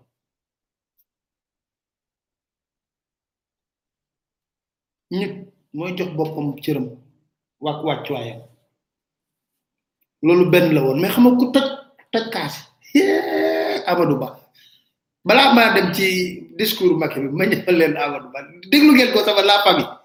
[5.18, 5.32] nit
[5.76, 6.88] moy jox bopam ciiram
[7.64, 8.34] wak wacc waye
[10.26, 11.68] lolu ben la won mais xam ku tak
[12.14, 12.56] tak kaas
[13.92, 14.28] amadou ba
[15.28, 16.06] bala ma dem ci
[16.58, 18.40] discours makki ma ñëw leen amadou ba
[18.72, 20.05] deglu ngeen ko sama la famille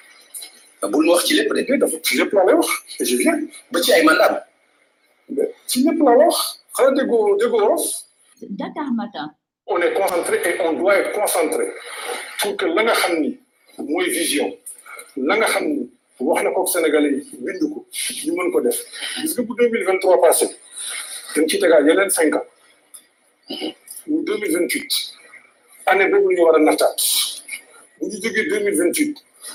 [0.89, 2.69] bul ma wax ci lépp rek dafa ci lépp laa lay wax
[2.99, 3.39] je viens
[3.71, 4.41] ba ci ay mandaam
[5.67, 7.81] ci lépp laa wax xanaa déggoo déggoo wolof.
[8.41, 9.29] Dakar Matin.
[9.67, 11.71] on est concentré et on doit être concentré
[12.39, 13.39] pour que la nga xam ni
[13.77, 14.51] mooy vision
[15.17, 17.85] la nga xam ni wax na ko Sénégalais yi bind ko
[18.25, 18.79] ñu mën ko def
[19.21, 20.47] gis nga bu deux passé
[21.35, 22.45] dañ ci tegaat yeneen 5 ans
[24.07, 24.39] ñu deux
[25.85, 26.97] année boobu ñu war a naxtaat
[27.99, 29.15] bu ñu jógee deux mille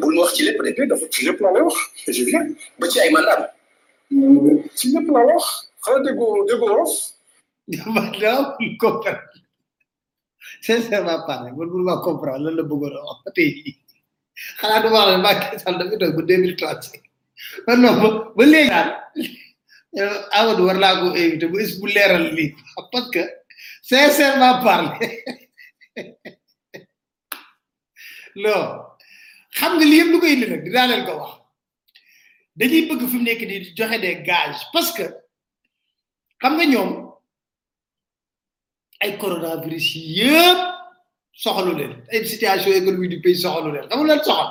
[0.00, 1.76] bul ma wax ci lépp rek dafa ci lépp laa lay wax
[2.14, 2.48] je viens
[2.78, 3.42] ba ci ay mandat
[4.78, 5.44] ci lépp laa wax
[5.82, 6.92] xanaa déggoo déggoo wolof.
[7.68, 9.22] dafa comprendre
[10.62, 13.50] sincèrement parlé man mënu maa comprendre lan la bëggoon a wax tey
[14.60, 17.02] xanaa du ma wax ne maa ngi sant dafa toog ba deux mille trente cinq
[17.66, 18.90] man non ba ba léegi daal
[19.98, 22.52] euh, Amadou war laa ko invité bu is bu leeral lii
[22.92, 23.22] parce que
[23.92, 25.00] sincèrement parlé
[28.36, 28.82] non.
[29.58, 31.32] xam nga lii yëpp lu koy indi nag dinaa leen ko wax
[32.58, 35.06] dañuy bëgg fi mu nekk nii di joxe de gages parce que
[36.40, 36.90] xam nga ñoom
[39.02, 40.60] ay coronavirus yi yëpp
[41.42, 44.48] soxalu leen ay situation économique du pays soxalu leen xamu leen soxal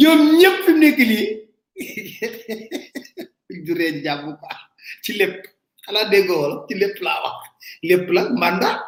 [0.00, 1.26] ñoom ñëpp fi mu nekk nii
[3.66, 4.54] du reen jàmm quoi
[5.02, 5.36] ci lépp
[5.84, 7.38] xanaa déggoo wala ci lépp laa wax
[7.88, 8.84] lépp la mandat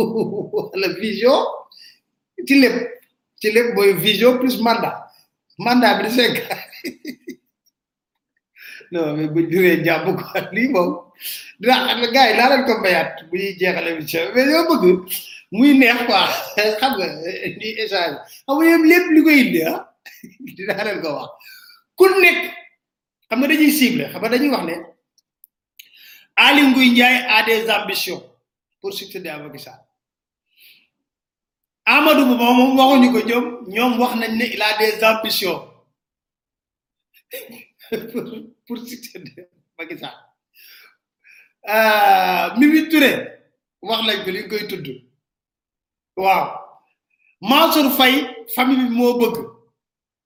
[0.72, 1.38] wala vision
[2.48, 2.99] ci lépp
[3.40, 4.96] ci lépp mooy vision plus mandat
[5.64, 6.36] mandat bi di cinq
[8.92, 10.90] non mais bu duree jàpp ko lii moom
[11.60, 14.84] dinaa xam yi naa leen ko mayaat bu ñuy jeexal émission mais yow bëgg
[15.52, 16.22] muy neex quoi
[16.80, 17.06] xam nga
[17.60, 18.18] ni échange
[18.90, 19.78] lépp li koy indi ah
[20.56, 21.30] dinaa leen ko wax
[21.96, 22.42] ku nekk
[23.28, 24.76] xam nga dañuy ciblé xam nga dañuy wax ne
[26.40, 28.22] Aly Ngouille Ndiaye a des ambitions
[28.80, 29.64] pour sut à Macky
[31.86, 35.60] amadou bu mom waxuñu ko ñom ñom wax nañ ne il a des ambitions
[38.66, 40.16] pour succéder Macky Sall
[41.64, 43.12] mi euh, Mimi Touré
[43.82, 44.86] wax lañ ko li koy tudd
[46.16, 46.46] waaw
[47.42, 48.20] Mansour Faye
[48.54, 49.36] famille bi mo bëgg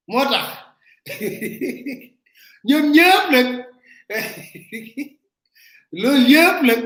[0.08, 0.46] motax
[2.68, 3.46] ñom ñepp nak
[6.00, 6.80] lool yépp nak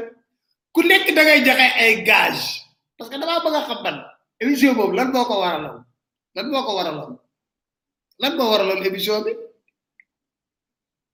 [0.73, 2.47] ku nekk da ngay joxe ay gage
[2.97, 3.99] parce que dama bëgg xam ban
[4.41, 5.83] émission boobu lan moo ko waraloon
[6.35, 7.13] lan moo ko waraloon
[8.23, 9.35] lan moo waraloon émission bi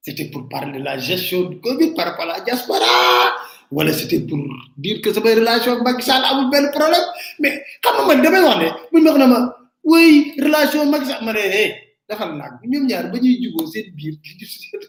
[0.05, 3.37] c'était pour parler la gestion du Covid par rapport à la
[3.72, 4.39] wala c'était pour
[4.77, 7.07] dire que samay relation ak Macky Sall amul benn problème
[7.41, 9.39] mais xam nga man damay wax ne buñ wax na ma
[9.85, 11.70] oui relation mag Sall ma ne eh
[12.09, 14.14] dafa nag ñoom ñaar ba ñuy jubóo seen biir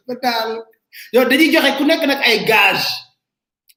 [0.05, 0.59] ba daal
[1.15, 2.88] yow dañuy joxe ku nekk nag ay gage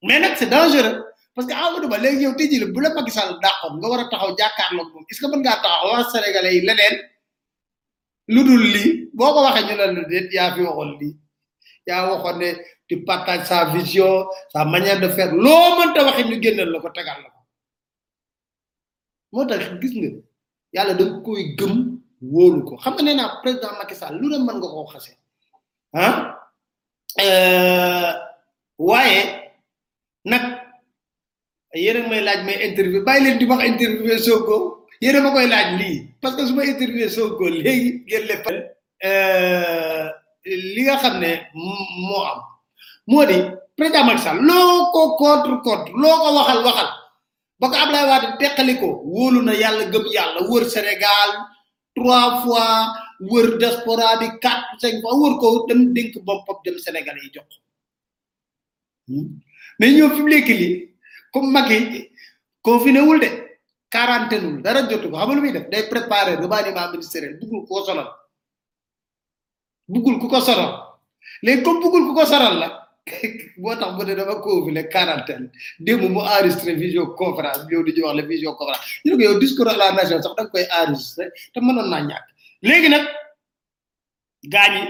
[0.06, 1.07] mais nag c'est dangereux.
[1.38, 4.04] parce que amadou ah, ba légui yow tejil bu la Macky Sall daxon nga wara
[4.10, 6.94] taxaw jakar lo mom est ce que mën nga taxaw wa sénégalais yi leneen
[8.26, 11.16] ludul li boko waxe ñu la deet ya fi waxol li
[11.86, 12.48] ya waxone
[12.88, 16.88] tu partage sa vision sa manière de faire lo mën ta waxe ñu gënal lako
[16.90, 17.38] tagal lako
[19.32, 20.08] motax gis nga
[20.74, 21.74] yalla da koy gëm
[22.32, 25.12] wolu ko xam nga neena président Macky Sall lu la man nga ko xasse
[25.96, 26.14] hein ah?
[27.22, 28.12] euh
[28.88, 29.22] waye
[30.24, 30.57] nak
[31.78, 35.20] te mooy a may laaj may interview bàyyi leen di wax interview Sonko yéen a
[35.22, 38.46] ma koy laaj lii parce que su ma interview Sonko léegi le lépp
[39.04, 40.08] euh,
[40.74, 41.30] li nga xam ne
[42.02, 42.40] moo am
[43.06, 43.36] moo di
[43.76, 46.88] président Macky Sall loo ko contre contre loo ko waxal waxal
[47.60, 51.30] ba ko Abdoulaye Wade teqali ko wóolu na yàlla gëm yàlla wër Sénégal
[51.96, 52.94] trois fois
[53.30, 57.48] wër diaspora bi quatre fois wër ko dem dénk boppam dem Sénégal yi jox
[59.08, 59.28] hmm?
[59.78, 60.88] mais ñoo fi mu lii
[61.32, 62.10] comme Macky
[62.62, 63.26] confiné wul de
[63.90, 67.68] quarantaine wul dara jotu ko xam lu muy def day préparer remaniement ministériel buggul ku
[67.68, 68.08] ko sonal
[69.88, 70.72] buggul ku ko sonal
[71.42, 72.68] léegi comme buggul ku ko sonal la
[73.58, 75.50] boo tax mu ne dama confiné quarantaine
[75.80, 79.70] démb mu enregistré visio conférence bi yow di ñu wax la visio conférence ñu discours
[79.80, 81.24] la nation sax da nga koy enregistré
[81.54, 82.26] te mënoon naa ñàkk
[82.68, 83.04] léegi nag
[84.54, 84.82] gaañi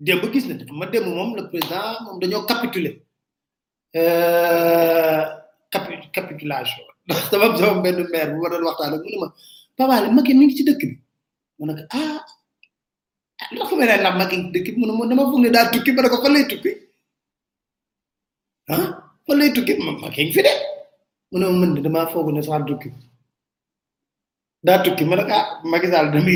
[0.00, 0.86] démb gis na dafa ma
[1.18, 3.03] moom le président dañoo capitulé
[3.94, 5.22] Euh,
[6.12, 9.28] capitulation ndax dama am sama benn maire bu ma doon waxtaan ak mu ne ma
[9.78, 10.96] Papa Alé Macky mi ngi ci dëkk bi
[11.66, 14.36] ma ah, ah lu tax may naan Macky
[14.78, 16.16] ma dama foog ne daal tukki ma ne ko
[18.74, 20.52] ah, fan lay tukki ma Macky ngi fi de
[21.30, 22.90] mu ne ma mën foog ne sax tukki
[24.66, 26.32] daa tukki ma ne ko ah Macky Sall dama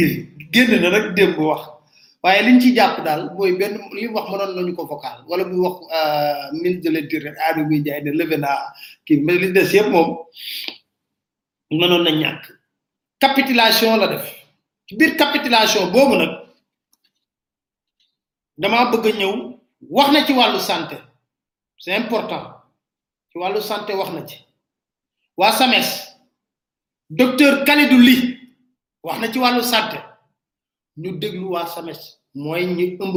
[0.54, 1.77] génn na rek démb wax.
[2.22, 5.58] waaye liñ ci jàpp daal mooy benn li wax mënoon nañu ko vocal wala muy
[5.66, 8.72] wax euh, ministre de l'intérieur Aly Ngouille Ndiaye ne levé naa
[9.06, 10.16] kii mais li des yëpp moom
[11.70, 12.42] mënoon na ñàkk
[13.20, 14.34] capitulation la def
[14.86, 16.30] ci biir capitulation boobu nag
[18.56, 19.34] dama bëgg a ñëw
[19.90, 20.96] wax na ci wàllu santé
[21.78, 22.44] c'est important
[23.30, 24.38] ci wàllu santé wax na ci
[25.36, 25.88] waa SAMES
[27.10, 28.16] docteur Kalidou Ly
[29.04, 29.98] wax na ci wàllu santé
[31.03, 32.01] ñu déglu wa sms
[32.44, 33.16] moy ñu ëmb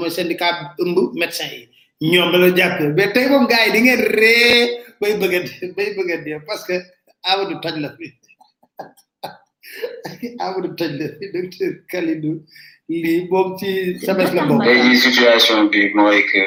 [0.00, 1.66] moy syndicat ëmb médecin yi
[2.12, 4.56] ñom la jàppee be tay mom gaay di ngeen ree
[5.00, 5.34] bay bëgg
[5.76, 6.76] bay bëgg dee parce que
[7.30, 8.06] Amadou toj la fi
[10.46, 12.36] Amadou toj la fi docteur Kalidou
[13.00, 13.68] li moom ci
[14.06, 14.64] sms la bokk.
[14.66, 16.42] léegi situation bi moy que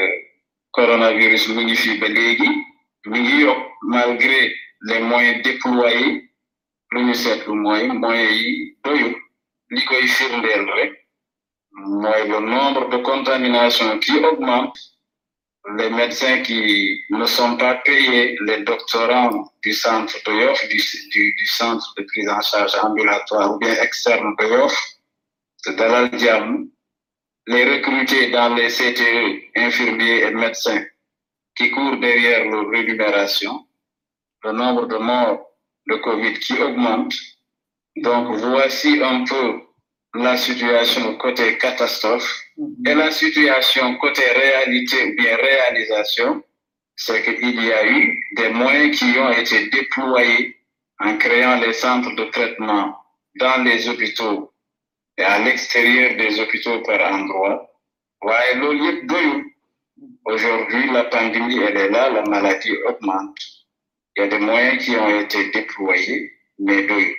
[0.77, 2.49] coronavirus mu ngi fi ba légui
[3.07, 3.61] mu ngi yokk
[3.95, 4.39] malgré
[4.87, 6.11] les moyens déployés
[6.91, 8.49] lu ñu sétlu moy moyens yi
[8.83, 9.13] doyou
[9.69, 9.81] li
[12.29, 14.77] le nombre de contaminations qui augmente
[15.77, 20.67] les médecins qui ne sont pas payés, les doctorants du centre de
[21.09, 24.77] du, centre de prise en charge ambulatoire ou bien externe de Yoff,
[25.65, 26.47] de la
[27.47, 30.83] les recrutés dans les CTE, infirmiers et médecins,
[31.55, 33.67] qui courent derrière leur rémunération,
[34.43, 35.51] le nombre de morts
[35.87, 37.13] de Covid qui augmente,
[37.97, 39.61] donc, voici un peu
[40.15, 42.29] la situation côté catastrophe.
[42.57, 42.87] Mhm.
[42.87, 46.43] Et la situation côté réalité ou bien réalisation,
[46.97, 50.57] c'est qu'il y a eu des moyens qui ont été déployés
[50.99, 52.97] en créant les centres de traitement
[53.39, 54.51] dans les hôpitaux
[55.17, 57.71] et à l'extérieur des hôpitaux par endroit.
[60.25, 63.37] Aujourd'hui, la pandémie, elle est là, la maladie augmente.
[64.17, 67.15] Il y a des moyens qui ont été déployés, mais oui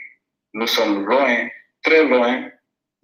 [0.54, 1.48] nous sommes loin,
[1.82, 2.48] très loin,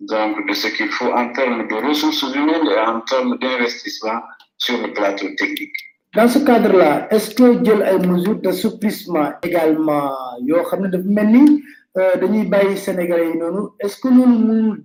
[0.00, 4.20] donc, de ce qu'il faut en termes de ressources humaines et en termes d'investissement
[4.58, 5.74] sur le plateau technique.
[6.14, 7.46] dans ce cadre-là est-ce que
[7.88, 10.08] a une mesures d'assouplissement également
[10.48, 13.34] yoo xam ne dafa euh, Sénégalais
[13.82, 14.28] est-ce que nous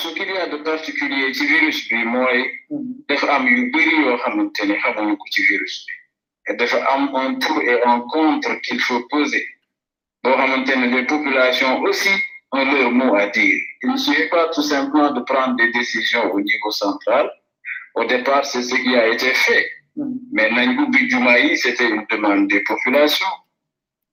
[0.02, 2.38] ce qu'il y a de particulier le virus bi mooy
[3.08, 4.60] dafa am yu bëri de xamante
[5.20, 5.74] pour le virus
[6.48, 9.46] et un pour et un contre qu'il faut poser
[10.24, 12.10] en xamante ne les populations aussi
[12.52, 16.26] ont leur mot à dire il ne suffit pas tout simplement de prendre des décisions
[16.32, 17.30] au niveau central
[17.94, 19.64] au départ c'est ce qui a été fait
[20.32, 21.10] mais Nangoubi
[21.56, 23.34] c'était une demande des populations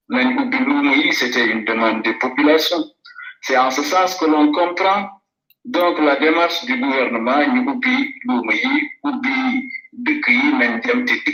[0.09, 2.84] Nangoubi Loumoui c'était une demande des populations
[3.41, 5.09] c'est en ce sens que l'on comprend
[5.65, 8.67] donc la démarche du gouvernement Nangoubi Loumoui
[9.03, 9.61] ou yi
[10.03, 11.34] ubbi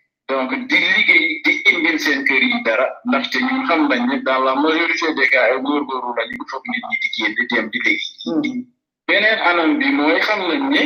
[0.31, 4.39] donc di liggéey di indil seen kër yi dara ndaxte ñun xam nañ ne dans
[4.47, 7.65] la majorité des cas ay góorgóorlu la ñu foog nit ñi di génn di dem
[7.73, 8.09] di liggéey.
[8.25, 8.61] Hmm.
[9.07, 10.83] beneen bi mooy xam nañ ne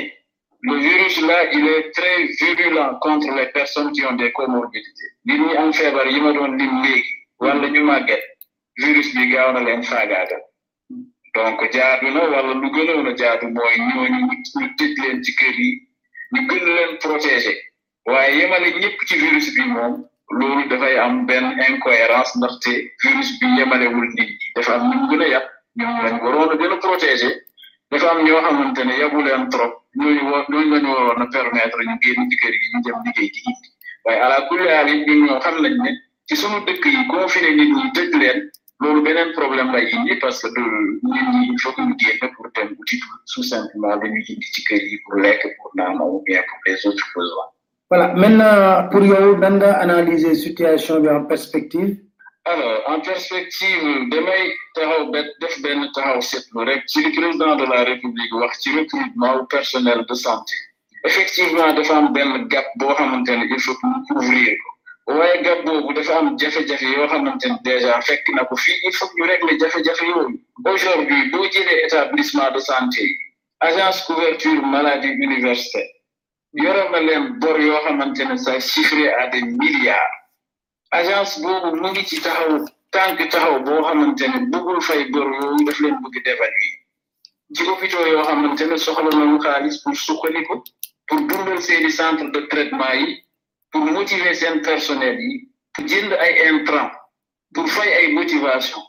[0.68, 5.40] le virus là il est très virulent contre les personnes qui ont des comorbidités nit
[5.46, 8.24] ñi am feebar yi ma doon lim léegi wala ñu màgget
[8.82, 10.42] virus bi gaaw na leen faagaagal
[11.36, 13.76] donc jaadu na wala lu gënoon a jaadu mooy
[15.02, 15.70] leen ci kër yi
[16.34, 17.62] ñu gën leen
[18.06, 19.94] y a ñëpp ci virus bi moom
[20.40, 22.34] loolu dafay am benn incohérence
[23.04, 23.90] virus bi nit
[24.20, 24.24] ñi
[24.56, 25.40] dafa am ñu gën a
[25.80, 26.16] ñoom lañ
[26.80, 27.46] protéger
[29.36, 29.74] am trop
[31.34, 33.70] permettre ñu génn yi ñu dem liggéey ci indi
[34.24, 34.38] ala
[35.44, 35.92] xam nañ ne
[36.28, 36.86] ci sunu yi
[39.38, 39.70] problème
[40.22, 42.76] parce que il faut que pour dem
[43.50, 45.14] simplement dañuy indi ci kër yi pour
[45.58, 45.72] pour
[46.24, 47.50] bien pour les autres besoins
[47.92, 51.92] voilà, maintenant, pour yow nan nga analyser situation en perspective.
[52.52, 53.82] alors en perspective
[54.14, 54.42] demain,
[54.76, 59.34] taxaw ba def benn taxaw seetlu rek le président de la république wax ci recrutement
[59.38, 60.56] au personnel de santé.
[61.10, 64.58] effectivement dafa Ben gap boo xamante il faut que couvrir
[65.08, 68.54] Oui, gap boobu dafa am jafe-jafe yoo xamante déjà fekk na ko
[68.88, 70.06] il faut que ñu régler jafe-jafe
[70.72, 73.04] aujourd'hui boo jëlee établissement de santé
[73.62, 75.92] agence couverture maladie universitaire
[76.56, 80.14] yore na leen bor yoo xamante ne ça chiffré à des milliards
[80.92, 82.56] agence boobu mu ngi ci taxaw
[82.92, 86.76] tànk taxaw boo xamante ne bëggul fay bor yooyu daf leen bëgg dévaluer
[87.56, 90.64] ci hôpitaux yoo xamante ne soxla nañu xaalis pour suqaliku
[91.08, 93.22] pour dundal seeni centre de traitement yi
[93.72, 95.34] pour motiver seen personnel yi
[95.74, 96.94] pour jënd ay intrants
[97.54, 98.82] pour fay ay motivation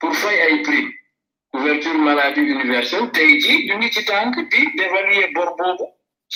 [0.00, 0.90] pour fay ay prime
[1.52, 5.86] couverture maladie universelle tey ji ñu ngi ci tànk di dévaluer bor boobu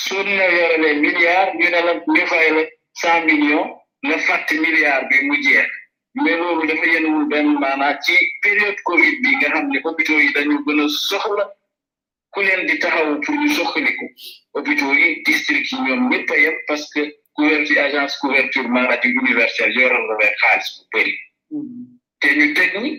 [0.02, 2.64] suuna yorale milliard ñu ne la ñu fay la
[3.00, 3.66] cent millions
[4.10, 5.68] la fàtt milliard bi mu jeex
[6.22, 10.28] mais loolu dafa yenuwul benn maanaa ci période covid bi nga xam ne hôpitaux yi
[10.36, 11.44] dañu gën a soxla
[12.34, 14.06] ku leen di taxaw pour ñu soxaliku
[14.56, 17.02] hôpitaux yi district yi ñoom ñëpp a yem parce que
[17.36, 21.12] couverture agence couverture maladie universelle yoral la leen xaalis bu bëri
[22.20, 22.90] te ñu teg ni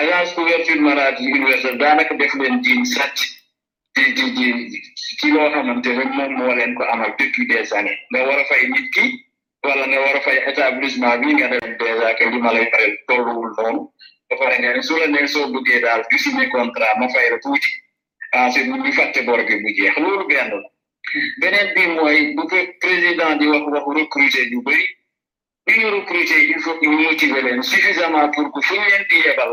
[0.00, 3.18] agence couverture maladie universelle daanaka def leen diin sàcc
[3.92, 4.24] di di
[4.70, 8.44] di ci loo xamante ne moom moo ko amal depuis des années nga war a
[8.50, 9.04] fay nit ki
[9.66, 12.92] wala nga war a fay établissement bi nga dem dèjà que li ma lay faral
[13.08, 13.82] tolluwul noonu
[14.28, 17.26] ba pare nga ne su la nee soo bëggee daal du signé contrat ma fay
[17.30, 17.70] la tuuti
[18.34, 20.50] ah ensuite mu ñu fàtte bor bi bu jeex loolu benn
[21.40, 24.86] beneen bi mooy bu ko président di wax wax recruter ñu bëri
[25.68, 29.52] ñu ñu recruter il faut que ñu motiver leen suffisamment fu ñu yebal.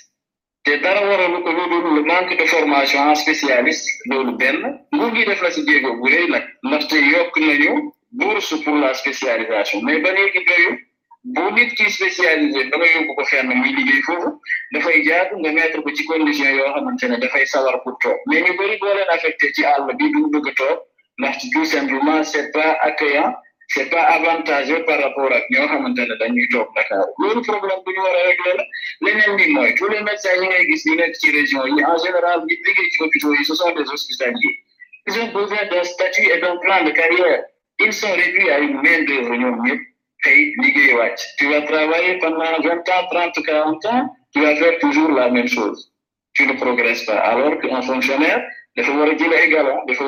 [0.63, 4.57] te dara waralu ko lu dul le manque de formation en spécialiste loolu ben
[4.95, 7.73] nguur gi def la ci jéego bu rëy nag ndaxte yok nañu
[8.19, 10.71] bourse pour la spécialisation mais ba léegi doyu
[11.35, 14.21] bu nit ki spécialisé ba nga yóbbu ko fenn muy liggéey
[14.73, 18.19] da fay jaadu nga mettre ko ci condition yo xamantene da fay sawar pour toog
[18.27, 20.79] mais ñu bari boo leen affecté ci àll bi duñ bëgg a toog
[21.39, 23.33] ci tout simplement c'est pas accueillant
[23.73, 28.01] c'est pas avantageux par rapport à ñoo xamante dañuy toog Dakar loolu problème bu ñu
[28.05, 28.55] war a régler
[29.01, 31.61] la leneen tous les médecins yi ngay gis ñu nekk région
[31.93, 34.55] en général les liggéey ci hôpitaux ce sont des hospitaliers
[35.07, 37.43] ils ont besoin d'un statut et d'un plan de carrière
[37.79, 39.81] ils sont réduits à une main d'œuvre ñoom ñëpp
[40.23, 40.53] tey
[41.39, 44.03] tu vas travailler pendant vingt ans trente quarante ans
[44.33, 45.77] tu vas faire toujours la même chose
[46.33, 48.41] tu ne progresses pas alors qu'un fonctionnaire
[48.75, 50.05] il war a les ay galon dafa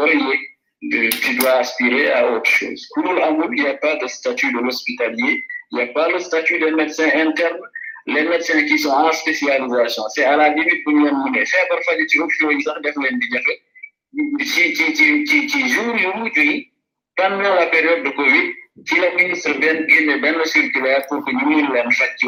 [0.92, 2.88] tu dois aspirer à autre chose.
[2.94, 3.18] Pour nous,
[3.56, 6.68] il n'y a pas de statut de l'hospitalier, il n'y a pas le statut de
[6.68, 7.60] médecin interne,
[8.08, 11.46] les médecins qui sont en spécialisation, c'est à la limite pour nous mener.
[11.46, 14.46] C'est parfois des trucs qui ont fait.
[14.46, 16.72] Si tu joues aujourd'hui,
[17.16, 18.48] pendant la période de Covid,
[18.88, 22.26] ci le ministre benn bien le circulaire pour que ñu mun leen faj ci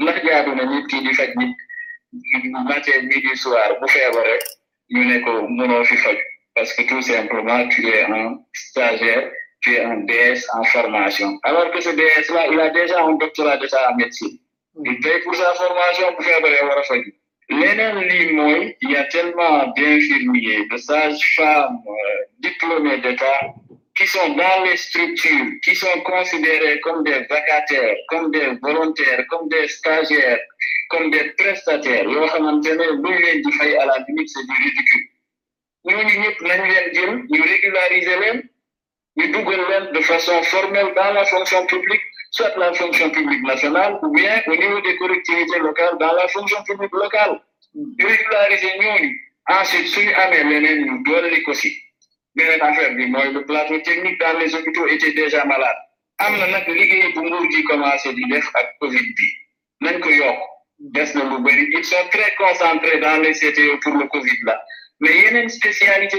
[0.00, 1.52] Là, yi y a na nit qui di faj nit
[2.70, 4.14] matin midi soir bu faire
[4.94, 5.96] ñu nous ko mënoo fi
[6.58, 9.30] parce que tout simplement, tu es un stagiaire,
[9.60, 11.38] tu es un DS en formation.
[11.44, 14.36] Alors que ce DS-là, il a déjà un doctorat de en médecine.
[14.84, 17.14] Il paye pour sa formation pour faire de l'hémorragie.
[17.50, 23.40] Leneen lii mooy il y a tellement d'infirmiers de sages-femmes euh, diplômés d'État
[23.96, 29.48] qui sont dans les structures qui sont considérés comme des vacataires comme des volontaires comme
[29.48, 30.44] des stagiaires
[30.90, 35.07] comme des prestataires yoo xamante ne lu leen de à la limite c'est du ridicule
[35.88, 38.16] nous, nous nañ leen régulariser
[39.16, 39.28] ñu
[39.94, 44.54] de façon formelle dans la fonction publique soit la fonction publique nationale ou bien au
[44.56, 47.40] niveau des collectivités locales dans la fonction publique locale
[47.74, 49.10] Nous régulariser ñooñu
[49.48, 51.70] ensuite suñu amee leneen ñu dolli le si
[52.36, 55.80] beneen affaire bi mooy le plateau technique dans les hôpitaux était déjà malade
[56.20, 59.26] Nous, nak liggéey bu nguur di commencé di def ak Covid bi
[59.84, 60.38] nañ ko yok
[60.94, 64.56] dess na lu bari ils sont très concentrés dans les CTE pour le Covid là
[65.00, 66.16] mais il y a une spécialité,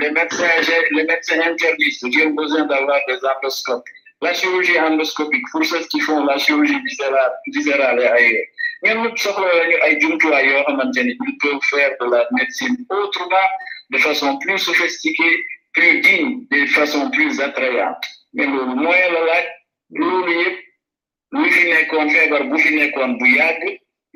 [0.01, 0.49] les médecins
[0.97, 1.93] les médecins interdits.
[2.11, 3.85] qui ont besoin d'avoir des endoscopes
[4.23, 8.47] la chirurgie endoscopique pour ceux qui font la chirurgie viscérale ailleurs
[8.83, 9.35] faire
[12.01, 13.49] de la médecine autrement
[13.91, 15.37] de façon plus sophistiquée
[15.75, 18.97] plus digne de façon plus attrayante mais le moins,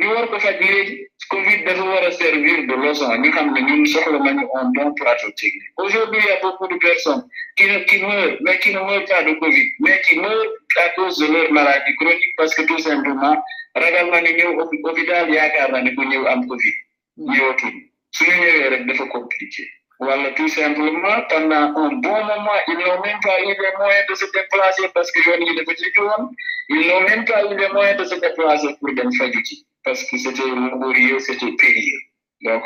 [0.00, 0.94] ñu war ko faj léegi
[1.32, 4.90] Covid dafa war a servir de leçon ñu xam ne ñun soxla nañu un bon
[4.98, 7.22] plateau technique aujourd'hui il y a beaucoup de personnes
[7.56, 10.52] qui ne qui meurent mais qui ne meurent pas de Covid mais qui meurent
[10.84, 13.36] à cause de leur maladie chronique parce que tout simplement
[13.82, 14.52] ragal na ne ñëw
[14.86, 16.76] hôpital yaakaar na ne ku ñëw am Covid
[17.30, 18.16] ñëwatul mm-hmm.
[18.16, 19.64] suñu ñëwee rek dafa compliqué
[20.04, 24.14] voilà, tout simplement, pendant un bon moment, ils n'ont même pas eu les moyens de
[24.14, 25.20] se déplacer parce que
[25.56, 25.92] des petits
[26.68, 29.08] Ils n'ont même pas eu les moyens de se déplacer pour Ben
[29.84, 32.00] parce que c'était laborieux, c'était périlleux.
[32.42, 32.62] Donc,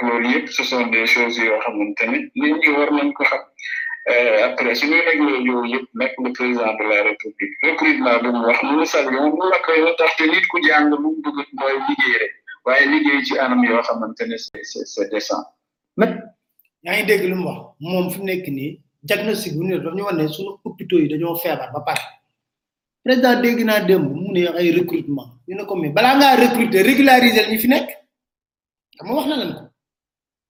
[0.56, 2.62] ce sont des choses qui ont été
[4.48, 5.04] après le président de
[6.82, 8.30] la République, le président de
[14.32, 14.38] la
[15.18, 16.06] république la
[16.92, 17.60] yaa dégg lu mu wax
[17.90, 18.72] moom fi nekk nii
[19.06, 22.04] diagnostic bu ñu dañu daf ñu suñu hôpitaux yi dañoo feebar ba pare
[23.04, 26.80] président dégg naa démb mu ne ay recrutement ñu ne ko mais balaa ngaa recruter
[26.90, 27.88] régulariser ñi fi nekk
[28.98, 29.64] dama wax na lan ko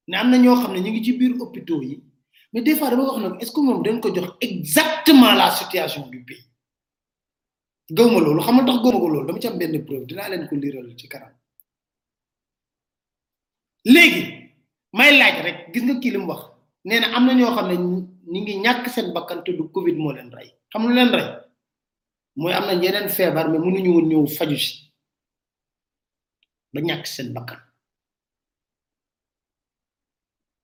[0.09, 1.97] ne am na ñoo xam ne ñu ngi ci biir hôpitaux yi
[2.53, 6.03] mais des fois dama wax na est-ce que moom dañ ko jox exactement la situation
[6.13, 6.45] du pays
[7.97, 10.45] gëwma loolu xam nga tax gëwma ko loolu dama ci am benn preuve dinaa leen
[10.49, 11.33] ko liral ci karam
[13.95, 14.38] léegi
[14.93, 16.43] may laaj rek gis nga kii li wax
[16.89, 17.77] nee na am na ñoo xam ne
[18.33, 21.29] ñu ngi ñàkk seen bakkan te du Covid moo leen rey xam lu leen rey
[22.41, 24.75] mooy am na yeneen feebar mais mënuñu woon ñëw faju si
[26.73, 27.61] ba ñàkk seen bakkan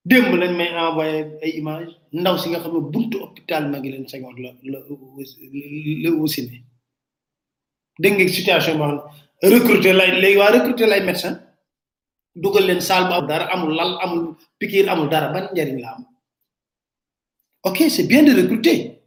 [0.08, 3.90] démb leen may envoyé ay image ndaw si nga xam ne bunt hôpital ma ngi
[3.92, 4.78] leen Senghor la la
[6.02, 6.56] la wasine
[8.02, 8.98] dégg nga situation boo xam
[9.42, 11.36] ne recruter lay léegi waa recruter lay médecin
[12.34, 14.20] dugal len salba dar amul dara amul lal amul
[14.58, 16.02] pikir amul dara ban njariñ la am
[17.62, 19.00] ok c'est bien de recruter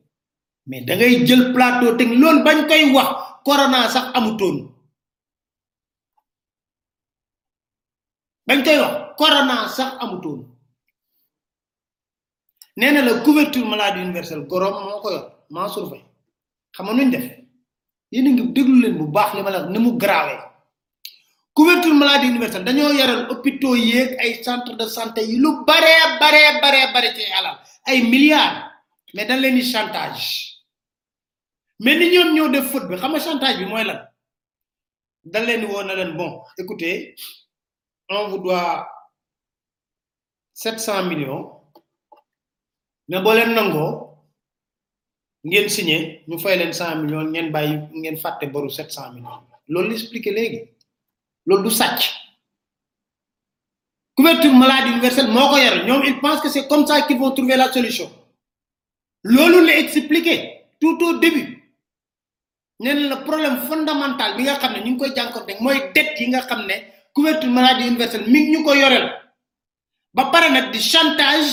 [0.66, 3.10] mais da ngay jël plateau tek lool bañ koy wax
[3.46, 4.58] corona sax amutoon
[8.48, 10.40] bañ koy wax corona sax amutoon
[12.80, 17.28] nee na la couverture maladie universelle gorom moko yor def
[18.08, 19.62] ngi deglu len bu baax li ma la
[21.58, 26.42] couverture maladie universelle dañoo yaral hôpitaux yeeg ay centre de santé yi lu bare bare
[26.62, 27.58] bare bare ci alal
[27.90, 28.62] ay milliards
[29.16, 30.26] mais dañ leen di chantage
[31.84, 33.98] mais ni ñoom ñoo def faute bi xam nga chantage bi mooy lan
[35.34, 35.68] dañ leen di
[36.00, 36.32] leen bon
[36.62, 36.96] écoutez
[38.10, 38.74] on vous doit
[40.54, 41.46] sept cent millions
[43.10, 43.92] mais boo leen nangoo
[45.50, 45.98] ngeen signé
[46.28, 49.42] ñu fay leen cent millions ngeen bàyyi ngeen fàtte boru sept cent millions
[49.74, 50.62] loolu expliquer léegi
[51.48, 52.02] loolu du sàcc
[54.16, 57.32] couverture maladie universelle moo ko yor ñoom ils pensent que c'est comme ça qu'ils vont
[57.32, 58.12] trouver la solution
[59.24, 60.34] loolu la expliqué
[60.82, 61.46] tout au début
[62.82, 66.28] nee le problème fondamental bi nga xam ne ñu ngi koy jànkoonte mooy dette yi
[66.30, 66.76] nga xam ne
[67.16, 69.08] couverture maladie universelle mi ngi ñu ko yoreel
[70.14, 71.52] ba pare nag di chantage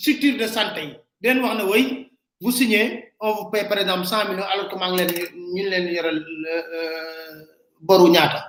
[0.00, 4.06] structure de santé yi den wax na woy vous signez on vous paye par exemple
[4.06, 6.18] cent millions alors que maa ngi leen ñu leen yoreel
[6.50, 8.40] euh, euh, boru ñaata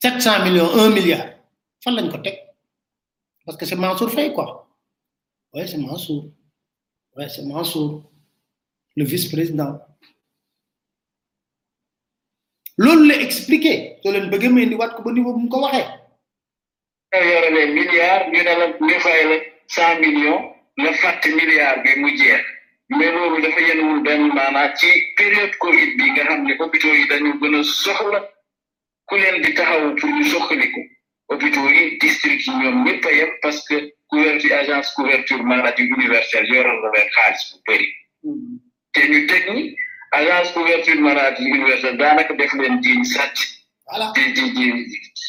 [0.00, 1.24] 700 millions un milliard
[1.82, 2.36] fan lañ ko tek
[3.44, 4.46] parce que c'est Mansour Faye quoi
[5.52, 6.24] ouais c'est Mansour
[7.16, 7.88] ouais c'est Mansour
[8.96, 9.72] le vice-président
[12.78, 15.60] loolu la expliqué soo leen bëggee may ni wat ko ba niveau bu mu ko
[15.64, 15.88] waxee
[17.10, 19.22] nga milliard ñu ne la ñu fay
[19.76, 20.42] la millions
[20.82, 22.44] la fàtt milliard bi mu jeex
[22.96, 24.86] mais loolu dafa yenuwul benn maanaa ci
[25.16, 28.20] période Covid bi nga xam ne hôpitaux yi dañu gën a soxla
[29.08, 30.80] ku leen di taxaw pour ñu soxaliku
[31.30, 33.10] hôpitaux yi district yi ñoom ñëpp a
[33.42, 33.76] parce que
[34.10, 37.88] couverture agence couverture maladie universelle yoral na leen xaalis bu bëri
[38.94, 39.62] te ñu teg ni
[40.18, 43.38] agence couverture maladie universelle daanaka def leen jiiñ sàcc
[44.14, 44.66] di di di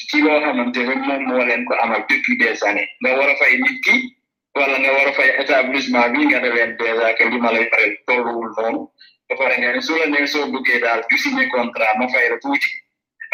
[0.09, 3.57] ci loo xamante ne moom moo leen ko amal depuis des années nga war fay
[3.59, 4.15] nit
[4.57, 8.81] wallange waro fay établissement bi nga deleen déjà ke lima lay parel tolluwul noonu
[9.29, 12.37] ba pare nga ne su ne soo duggee daal du signé contrat ma fay la
[12.43, 12.69] tuuti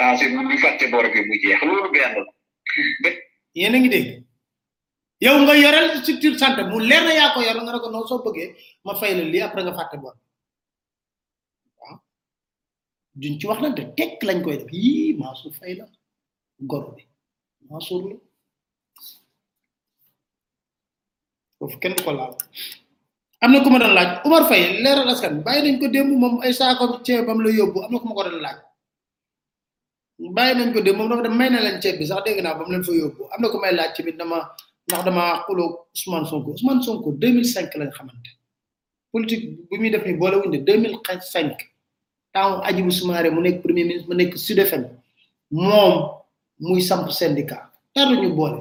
[0.10, 2.16] ensuite mu ñu fàtte bor bi bu jeex loolu benn
[3.04, 3.12] la
[3.60, 3.82] yéen a
[5.26, 8.08] yow nga yorel structure santé mu leer na yaa ko yor nga ne ko non
[8.10, 8.50] soo bëggee
[8.86, 10.16] ma fay la lii après nga bor
[13.22, 13.84] duñ ci wax de
[14.28, 15.86] lañ koy def su fay la
[16.72, 17.04] goro bi
[17.70, 17.80] maa
[21.66, 22.34] foofu kenn du ko laal
[23.42, 26.40] am na ku ma doon laaj Umar Faye leeral askan bàyyi nañ ko démb moom
[26.42, 28.58] ay saako ceebam la yóbbu am na ku ma ko doon laaj
[30.38, 32.58] bàyyi nañ ko démb moom dafa dem may na leen ceeb bi sax dégg naa
[32.58, 34.38] ba mu leen fa yóbbu am na ku may laaj ci biir dama
[34.88, 37.10] ndax damaa xuloo Ousmane Sonko Ousmane Sonko
[37.54, 38.30] cinq lañ xamante
[39.12, 41.54] politique bu muy def ni boolewuñ de 2005
[42.34, 44.84] temps Hadjibou Soumaré mu nekk premier ministre mu nekk Sud FM
[45.52, 45.94] moom
[46.60, 47.62] muy samp syndicat
[47.94, 48.60] tar ñu boole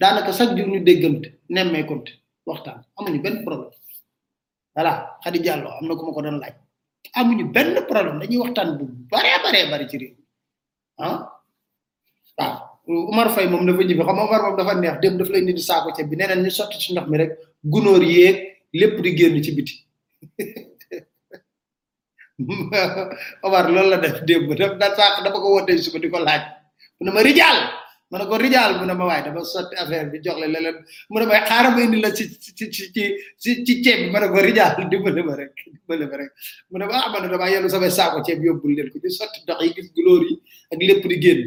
[0.00, 2.12] daanaka chaque jour ñu déggante nemmeekonte
[2.50, 3.74] waxtaan amuñu benn problème
[4.74, 4.92] voilà
[5.24, 6.54] xadi jàllo am na ku ma ko doon laaj
[7.18, 10.14] amuñu benn problème dañuy waxtaan bu bare bare bare ci réew
[12.40, 12.56] ah
[13.12, 15.88] Umar Fay mom dafa jibi xam Umar mom dafa neex dem daf lay nit saako
[15.96, 17.30] ci bi neneen ñu sotti ci ndox mi rek
[17.72, 18.36] gunor yeek
[18.80, 19.74] lepp di genn ci biti
[23.46, 26.42] Umar loolu la def dem daf da saako dafa ko wote suba diko laaj
[26.96, 27.58] mu ne ma rijal
[28.10, 30.76] ma ne ko rijaal mu a ma waaye dama sotti affaire bi jox leen leneen
[31.10, 33.04] mu a ma xaaral ma indi la ci ci ci
[33.64, 36.30] ci ceeb bi ma ne ko rijaal dimbale ma rek dimbale ma rek
[36.70, 39.10] mu ne ma ah ma ne damaa yenu sama saako ceeb yóbbul leen ko ci
[39.18, 40.34] sotti ndox yi gis gulóor yi
[40.72, 41.40] ak lépp di génn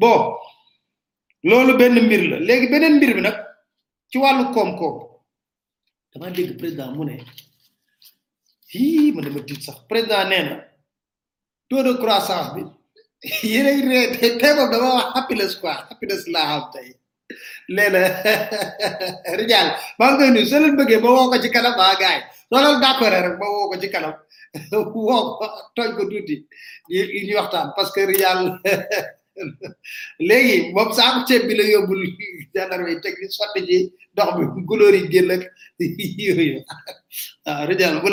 [0.00, 0.18] bon
[1.50, 3.36] loolu benn mbir la léegi beneen mbir bi nag
[4.10, 4.96] ci wàllu koom-koom
[6.12, 7.14] dama dégg président mu ne
[8.72, 10.56] hii ma dama tiit sax président nee na
[11.68, 12.62] taux de croissance bi
[13.24, 16.86] yéenay ree tey tey moom dama happiness quoi happiness laa xam tey
[17.76, 22.22] léegi nag maa ngi koy soo leen bëggee ma woo ko ci kanam ah gars
[22.50, 24.14] soo leen d'accord rek ma woo ko ci kanam
[25.08, 25.22] woo
[25.76, 26.36] tooñ ko tuuti
[27.26, 28.40] ñu waxtaan parce que Rijal
[30.28, 32.02] léegi moom ceeb bi la yóbbul
[32.54, 33.80] gendarme yi teg ndox bi yi
[35.12, 35.44] génn ak
[36.18, 36.76] yooyu waaw
[37.48, 38.08] ah, Rijal bu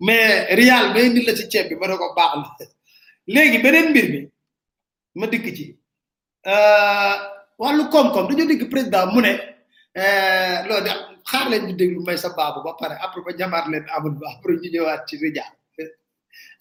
[0.00, 2.66] may indi la ci ceeb bi ma ne ko baax la
[3.34, 4.22] léegi beneen mbir mi
[5.16, 5.66] ma dikk ci
[6.48, 7.12] euh
[7.60, 9.32] walu kom kom dañu dikk président mu ne
[10.00, 10.92] euh lo da
[11.28, 14.26] xaar lañ di deglu may sa babu ba paré après ba jamaat leen amul ba
[14.36, 15.44] après ñu ñëwaat ci rija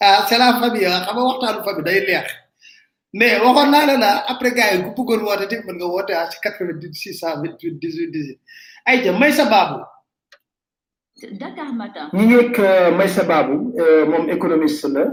[0.08, 2.28] ah c'est la famille xam nga waxtaanu famille day leex
[3.18, 6.38] mais waxon na la la après gaay gu bëggoon wote te mën nga wote ci
[6.44, 8.40] 98 628 18 18
[8.90, 9.80] ay ja may sa babu
[11.42, 12.56] Dakar matin ñu ñëk
[13.00, 15.04] may sa babu eh, mom économiste la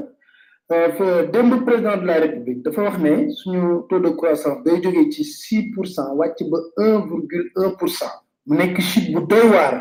[0.70, 5.10] Euh, démb président de la république dafa wax ne suñu taux de croissance day jógee
[5.10, 8.14] ci 6% pour cent wàcc ba 1,1% virgule un pour cent
[8.46, 9.74] mu nekk chute bu doy waar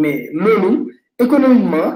[0.00, 0.72] mais loolu
[1.24, 1.90] économiquement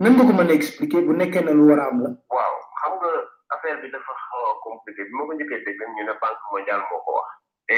[0.00, 2.10] nan nga ko mën a expliquer bu nekkee na lu war am la.
[2.36, 3.10] waaw xam nga
[3.54, 6.84] affaire bi dafa xaw a compliqué bi ma ko njëkkee dégg ñu ne banque mondiale
[6.90, 7.28] moo ko wax
[7.68, 7.76] te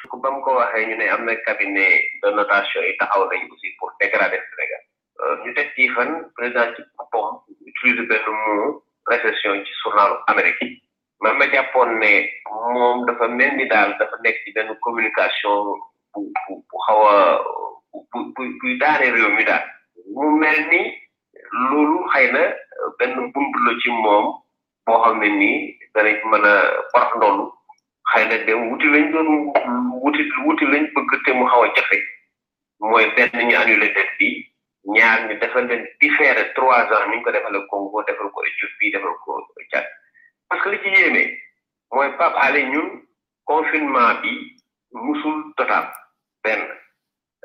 [0.00, 3.22] su ko ba mu ko waxee ñu ne am na cabinet de notation yi taxaw
[3.30, 4.82] nañ aussi pour dégrader Sénégal
[5.22, 7.30] euh, ñu teg ci fan président ci boppam
[7.70, 8.82] utiliser benn mot.
[9.06, 10.82] récession ci journalu Amérique yi
[11.20, 12.10] ma jàppoon ne
[12.72, 15.64] moom dafa mel ni daal dafa nekk ci benn communication
[16.14, 17.18] bu bu bu xaw a
[18.10, 19.64] bu bu buy daane réew mi daal
[20.14, 20.80] mu mel ni
[21.70, 22.42] loolu xëy na
[22.98, 24.26] benn bunt la ci moom
[24.86, 25.50] boo xam ne ni
[25.94, 26.54] danañ mën a
[26.92, 27.44] borox ndoolu
[28.10, 29.28] xëy na dem wuti lañ doon
[30.02, 31.98] wuti wuti bëgg te mu xaw a jafe
[32.90, 34.51] mooy benn ñu annulé dette bi
[34.94, 38.90] ñaar ñu defal leen différé trois ans ni ñu ko defal Congo defal ko Éthiopie
[38.94, 39.30] defal ko
[39.70, 39.86] Tchad
[40.48, 41.22] parce que li ci yéeme
[41.94, 42.88] mooy Pape Alé ñun
[43.50, 44.32] confinement bi
[45.06, 45.84] musul total
[46.44, 46.62] benn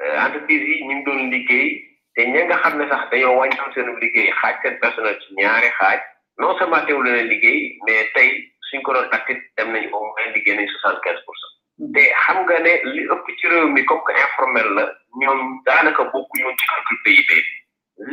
[0.01, 1.69] euh, entreprise yi ñu ngi doon liggéey
[2.15, 5.27] te ña nga xam ne sax dañoo wàññi am seen liggéey xaaj seen personnel ci
[5.39, 5.99] ñaari xaaj
[6.41, 8.29] non seulement teewul leen liggéey mais tey
[8.69, 9.27] suñ ko doon takk
[9.57, 13.03] dem nañu au moins liggéey nañ soixante quinze pour cent de xam nga ne li
[13.13, 14.83] ëpp ci réew mi comme que informel la
[15.21, 17.29] ñoom daanaka bokku ñoon ci calcul PIB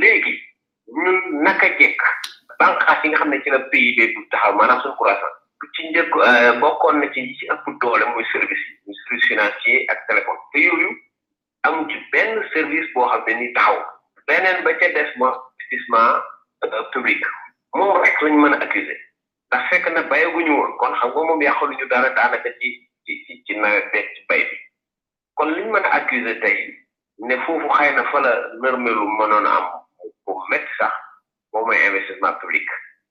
[0.00, 0.34] léegi
[1.02, 2.00] ñun naka jekk
[2.58, 3.98] banqaas yi nga xam ne ci la PIB
[4.30, 5.38] taxaw maanaam suñu croissance
[5.74, 9.78] ci njëkk euh, bokkoon na ci ci ëpp doole muy service yi muy service financier
[9.92, 10.90] ak téléphone te yooyu
[11.66, 13.78] amu ci benn service boo xam ne ni taxaw
[14.26, 16.12] beneen ba ca des mooy investissement
[16.64, 17.22] euh, public
[17.74, 18.98] moom rek lañ mën a accuser
[19.48, 22.68] ndax fekk na bàyyeguñu woon kon xam nga moom yàqaluñu dara daanaka ci
[23.04, 23.12] ci
[23.44, 24.56] ci nawet beeg bay bi
[25.38, 26.56] kon liñ mën a accuser tey
[27.28, 28.32] ne foofu xëy na fa la
[28.62, 29.66] nërmelu mënoon a am
[30.24, 30.92] bu métti sax
[31.52, 32.66] boo mooy investissement public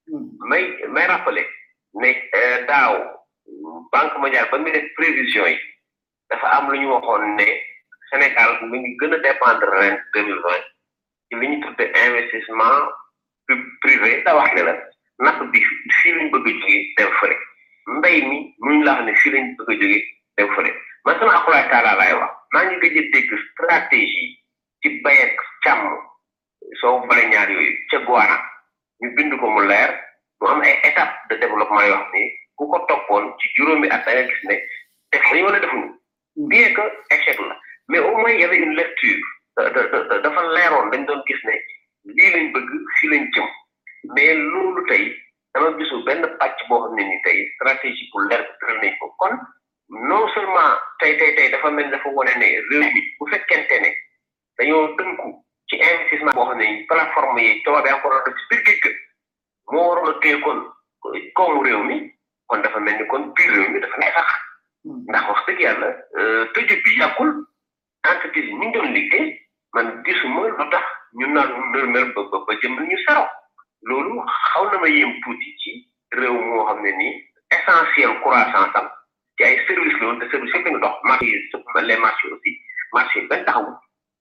[0.08, 0.28] hmm.
[0.50, 0.64] may
[0.94, 1.46] may rappeler
[2.00, 2.92] ne euh, daaw
[3.92, 5.56] banque mondiale ba mu def prévision yi
[6.28, 7.48] dafa am lu ñu waxoon ne
[8.10, 10.64] Sénégal mi ngi gën a dépendre ren deux mille vingt
[11.26, 12.78] ci li ñu tudde investissement
[13.82, 14.74] privé da wax la
[15.24, 15.60] napp bi
[15.98, 17.43] fii lañ bëgg a jógee dem fële
[17.86, 19.98] mbay mi muñ la xam ne fii lañ bëgg a jóge
[20.36, 20.70] dem fële
[21.04, 24.26] man sama akulaay taalaa laay wax maa ngi gëj a dégg stratégie
[24.80, 25.82] ci bay ak càmm
[26.80, 28.36] soo bale ñaar yooyu ca Guana
[29.00, 29.90] ñu bind ko mu leer
[30.38, 32.20] mu am ay étape de développement yoo xam ne
[32.58, 34.56] ko toppoon ci juróomi at da nga gis ne
[35.12, 36.48] def nañu wala defuñu mm.
[36.50, 37.56] bien que échec la
[37.90, 39.20] mais au moins y une lecture
[40.24, 41.54] dafa leeroon dañ doon gis ne
[42.16, 43.48] lii bëgg fii lañ jëm
[44.14, 45.04] mais loolu tey
[45.54, 49.38] Nama bisu benda pach boh nini tei strategi kuler trene kokon.
[50.10, 53.90] No selma tei tei tei dafa men dafa wone ne rewi kufe kente ne.
[54.58, 55.30] Tayo tengku
[55.70, 58.90] ci en sisma boh nini platform ye toa be akora dok spirke ke.
[59.70, 60.58] Moro lo tei kon
[61.38, 62.10] kon rewi
[62.50, 64.30] kon dafa men kon pi rewi dafa ne fak.
[65.06, 65.90] Na kos te kia le
[66.52, 67.30] tuju pi yakul.
[68.02, 68.90] Tante pi zin ning don
[69.74, 70.82] man bisu mo lo tah
[71.14, 73.28] nyunar mer mer bo bo bo jemen nyusaro.
[73.88, 74.16] loolu
[74.52, 75.70] xaw na ma yem tuuti ci
[76.16, 77.14] réew moo xam ne nii
[77.56, 78.88] essentiel croissance am
[79.36, 81.40] ci ay service la woon te service yëpp nga dox marché yi
[81.88, 82.50] les marchés aussi
[82.94, 83.72] marché yi benn taxawu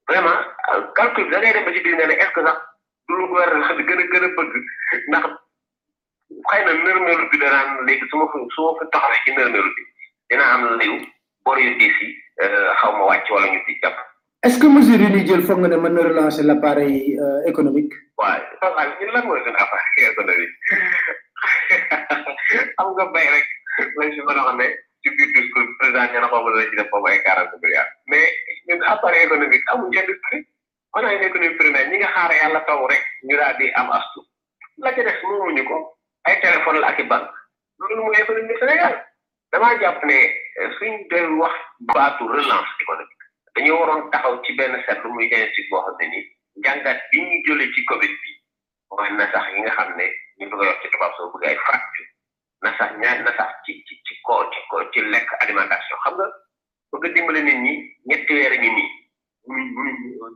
[0.10, 0.40] vraiment
[0.70, 2.60] euh, calcul da ngay def ba ci biir nga ne est-ce que sax
[3.08, 4.54] du lu gouvernement bi gën a gën a bëgg
[5.10, 5.26] ndax
[6.50, 9.72] xëy na nërmeelu bi danaan léegi su ma fa su ma fa taxawee ci nërmeelu
[9.78, 9.84] bi
[10.30, 10.96] dina am liw
[11.46, 12.10] bor yu diis yi
[12.44, 13.98] euh, xaw ma wàcc wala ñu ci jàpp
[14.46, 17.94] est-ce que mesures yi ñuy jël foog ne mën na relancer l'appareil euh, économique.
[18.18, 19.54] waaw xam nga lan mooy seen
[23.14, 23.48] bay rek
[24.00, 24.68] lañ si mën a ne
[25.02, 26.94] ci biir discours président ñu ne ko mën na ci def
[27.64, 27.92] milliards.
[28.12, 28.26] mais
[28.68, 30.44] ñun appareil économique amuñu industrie
[30.94, 33.88] on a une économie primaire ñi nga xaar yàlla taw rek ñu daal di am
[33.92, 34.20] astu
[34.84, 35.78] la ca des mënuñu ko
[36.84, 37.32] la ak i banque
[37.80, 38.26] loolu mooy
[38.60, 38.96] Sénégal
[39.54, 40.18] damaa jàpp ne
[40.78, 41.56] suñ doon wax
[41.96, 43.22] baatu relance économique.
[43.56, 46.24] dañoo waroon taxaw ci benn seetlu muy si boo xam ne nii
[46.66, 48.30] jàngat bi ñu jëlee ci Covid bi
[48.90, 50.06] mooy na sax yi nga xam ne
[50.38, 51.58] ñu ngi koy wax ci tubaab soo bëgg ay
[52.64, 56.14] na sax ñaar na sax ci ci ci ko ci ko ci lekk alimentation xam
[56.18, 56.28] nga
[57.02, 57.78] bëgg dimbale ne nii
[58.10, 58.90] ñetti weer a ngi nii
[59.48, 59.70] munuñ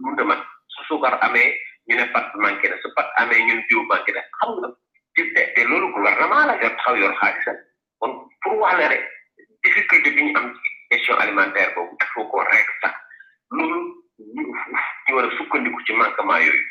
[0.01, 0.36] munuñ mun a
[0.74, 1.49] su suukar amee
[1.88, 4.70] ñu ne pat manqué na su pat amee ñun diw manqué na xam nga
[5.15, 7.57] ci te te loolu gouvernement la yor taxaw yor xaalisam
[8.43, 8.78] pour wax
[9.63, 12.95] difficulté bi ñu am ci question alimentaire boobu dafa ko rek sax.
[13.52, 13.80] loolu
[14.36, 14.43] ñu
[15.08, 16.64] ñu war a sukkandiku ci manquement yooyu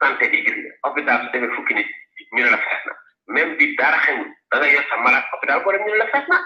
[0.00, 1.88] santé bi gis nga hôpital su demee fukki nit
[2.34, 2.92] ñu ne la fees na
[3.34, 6.08] même bi dara xewul da nga yor sa malade hôpital ko dem ñu ne la
[6.12, 6.38] fees na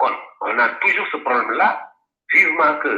[0.00, 0.14] kon
[0.48, 1.68] on a toujours ce problème là
[2.32, 2.92] vivement que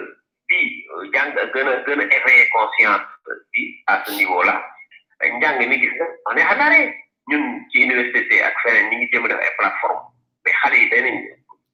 [0.49, 0.59] bi
[0.93, 3.63] euh, jàng gën a gën a éveiller conscience euh, bi
[3.93, 4.55] à ce niveau là
[5.39, 6.81] njàng mi gis nga on est retardé
[7.31, 10.03] ñun ci université ak feneen ñi ngi jëm def ay plateforme
[10.45, 11.17] mais xale yi danañ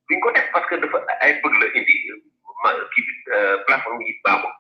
[0.09, 1.97] duñ ko def parce que dafa ay bëgg la indi
[2.65, 4.55] kii bi euh, plateforme yi baaxul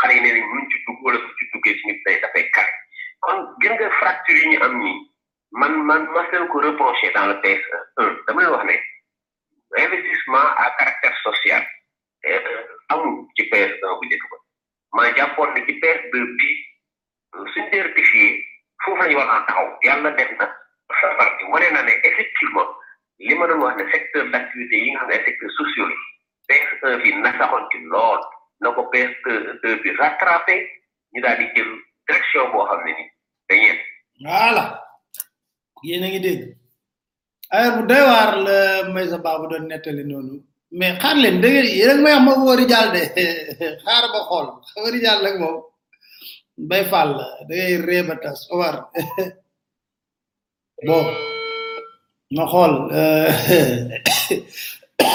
[0.00, 2.72] xale yi nee nañ mënuñ ci dugg wala bu ci duggee suñu day dafay kare
[3.24, 4.96] kon gën de fracture yi ñu am nii
[5.60, 8.76] man man ma leen ko reproché dans le PS1 e dama wax ne
[9.84, 11.64] investissement à caractère social
[12.28, 14.36] euh, amul ci PS1 e bu njëkk ba
[14.94, 16.56] ma jàppoon ne ci PS2 e bii
[17.52, 18.26] suñu certifié
[18.82, 20.46] foofu la ñu war a taxaw yàlla def na
[21.00, 22.70] sabar bi wane na ne effectivement
[23.26, 25.88] li ma doon wax ne secteur d' activité yi nga xam ne ay secteurs sociaux
[26.82, 28.20] un lool
[28.60, 30.54] na ko PS2 bi rattrapé
[31.12, 31.20] ñu
[32.52, 33.04] boo xam ne ni
[33.48, 33.78] dañuy
[34.24, 34.64] voilà
[35.82, 36.40] yéen a ngi dégg
[37.50, 38.04] affaire bu doy
[38.46, 40.34] la Maysa Babou doon nettali noonu
[40.78, 43.00] mais xaar leen da ngeen yéen may wax ma wóori jàll de
[43.84, 45.56] xaar ba xool wóori jàll rek moom
[46.70, 48.76] bay fàll da ngay réeba tas war
[52.50, 53.28] xool euh,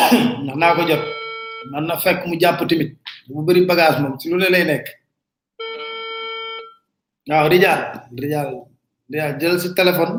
[0.60, 1.04] naa ko jot
[1.72, 2.90] man na fekk mu jàpp tamit
[3.34, 4.86] bu bëri bagage moom ci lu lay nekk
[7.30, 7.82] waaw rijaal
[8.24, 8.50] rijaal
[9.12, 10.14] rijaal jël sa téléphone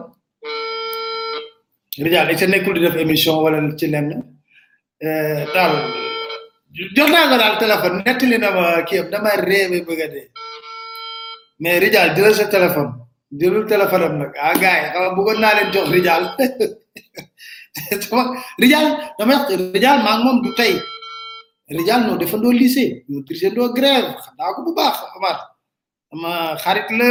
[2.05, 4.11] rijaal i nekkul di def émission wala ci lenn
[5.07, 5.73] euh, daal
[6.97, 11.79] jox naa nga daal téléphone nettali na ma kii am dama réewe bëgg a dee
[11.85, 12.91] rijaal jëlal sa téléphone
[13.39, 16.25] jëlul téléphone am nag ah gars xam bëggoon naa leen jox rijaal
[18.03, 18.23] sama
[18.63, 18.89] rijaal
[19.19, 19.35] dama
[19.75, 20.73] rijaal maa moom tey
[21.73, 25.37] Rijal no defandoo lycée ñu trisandoo grève xana ko bu baax Omar
[26.21, 27.09] ma xarit la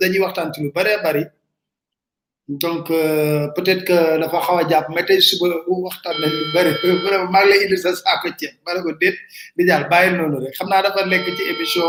[0.00, 1.22] dañuy waxtaan ci lu bare bari
[2.62, 6.44] donc euh, peut-être que dafa xaw a jàpp mais tey suba bu waxtaan nañ lu
[6.54, 6.70] bari
[7.04, 9.16] vraiment maa ngi lay indi sa saako ci ma ne ko déet
[9.58, 11.88] Rijal bàyyi noonu rek xam naa dafa nekk ci émission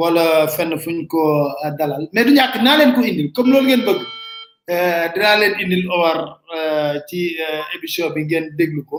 [0.00, 0.24] wala
[0.54, 1.20] fenn fuñ ko
[1.66, 4.00] euh, dalal mais du ñàkk naa leen ko indi comme loolu ngeen bëgg
[4.72, 6.16] euh, dinaa leen indil Omar
[7.08, 7.18] ci
[7.74, 8.98] émission bi ngeen déglu ko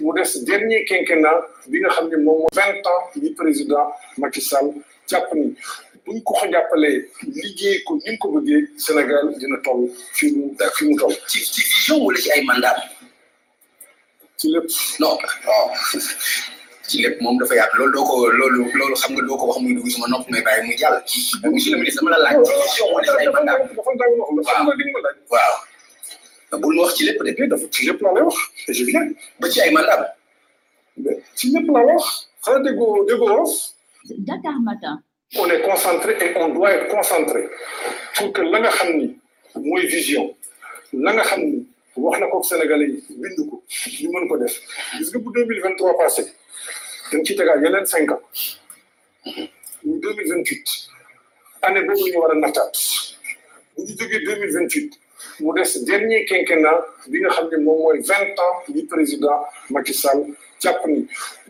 [0.00, 1.40] mu des dernier quinquennat
[1.70, 3.86] bi nga xam ne moom moo vingt ans yi président
[4.22, 4.68] Macky Sall
[5.10, 5.44] jàpp ni
[6.04, 6.98] buñ ko ko jàppalee
[7.42, 9.82] liggéey ko ni ko bëggee Sénégal dina toll
[10.16, 10.44] fii mu
[10.76, 11.14] fi mu toll.
[11.30, 12.78] ci ci ci ay mandat
[14.38, 14.68] ci lépp
[15.00, 15.66] non non
[16.88, 19.58] ci lépp moom dafa yaatu loolu doo ko loolu loolu xam nga doo ko wax
[19.62, 20.96] muy dugg sama nopp may bàyyi muy jàll.
[21.44, 23.68] monsieur le ministre dama la laaj
[25.30, 25.54] waaw.
[26.58, 28.36] bul ma wax ci lépp rek dafa ci lépp la lay wax
[28.68, 30.16] je viens ba ci ay mandat
[31.34, 33.50] ci lépp la wax xanaa déggoo déggoo wolof.
[34.08, 35.02] Dakar Matin.
[35.38, 37.48] on est concentré et on doit être concentré
[38.16, 39.16] pour que la nga xam ni
[39.54, 40.34] mooy vision
[40.92, 43.62] la nga xam ni wax na ko Sénégalais yi bind ko
[44.02, 44.54] ñu mën ko def
[44.98, 46.24] gis nga bu deux passé
[47.12, 48.20] dañ ci tegaat yeneen 5 ans
[49.84, 50.14] ñu deux
[51.62, 52.74] année boobu ñu war a nattaat
[53.76, 54.98] bu ñu jógee 2028
[55.42, 56.80] mu des dernier quinquennat
[57.10, 59.38] bi nga xam ne moom mooy vingt ans du président
[59.74, 60.20] Macky Sall
[60.62, 61.00] jàpp ni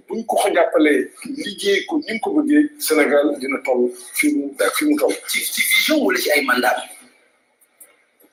[0.07, 1.01] buñ ko ko jàppalee
[1.45, 3.83] liggéey ko ni mu ko bëggee Sénégal dina toll
[4.19, 4.45] fi mu
[4.77, 5.15] fi mu toll.
[5.31, 6.79] ci ci vision wala ci ay mandat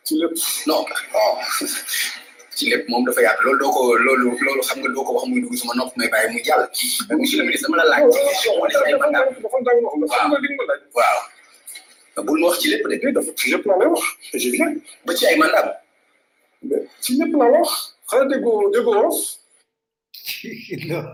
[0.05, 0.35] ci lépp
[0.67, 1.33] non non
[2.55, 5.41] ci lépp moom dafa yaatu loolu doo ko loolu xam nga doo ko wax muy
[5.41, 6.63] dugg sama nopp may bàyyi mu jàll.
[7.17, 10.31] monsieur no ministre dama la laaj ci vision wala ci ay mandat waaw
[10.97, 11.19] waaw.
[12.23, 13.99] bul wax ci lepp de koy def ci lepp la wax
[14.41, 14.73] je viens
[15.05, 15.69] ba ci ay mandat
[17.03, 17.67] ci lepp la wax
[18.07, 19.19] xala xanaa déggoo déggoo wolof
[20.89, 21.05] non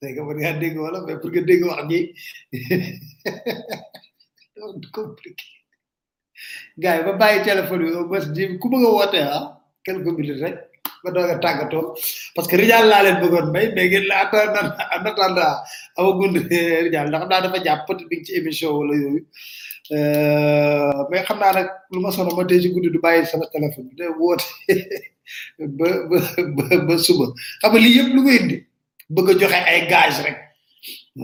[0.00, 2.00] dégg nga ngaa dégg wala mais pour nga dégg wax ni
[4.56, 5.44] doon compliqué
[6.82, 9.36] gaay ba baye téléphone yo bas di ku bëgg woté ha
[9.84, 10.56] kel ko minute rek
[11.04, 11.86] ba doog a tàggatoo
[12.34, 15.56] parce que rijal la leen bëggoon may be ngeen la en attendant
[15.96, 16.34] amagul
[16.86, 17.88] rijal ndax da dafa japp
[18.24, 19.22] ci émission wala yoyu
[19.92, 23.88] Euh, mais xam naa nag lu ma sono ma tey ci du bàyyi sama téléphone
[23.90, 24.40] bi de woote
[25.78, 26.18] ba ba
[26.86, 27.26] ba suba
[27.60, 28.56] xam nga lii yëpp lu koy indi
[29.14, 30.38] bëgg a joxe ay gage rek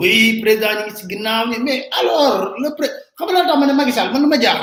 [0.01, 2.87] oui président a ngi si ginnaaw ni mais alors le pré
[3.17, 4.63] xam nga laa tax ma ne Macky Sall man ma jaaxal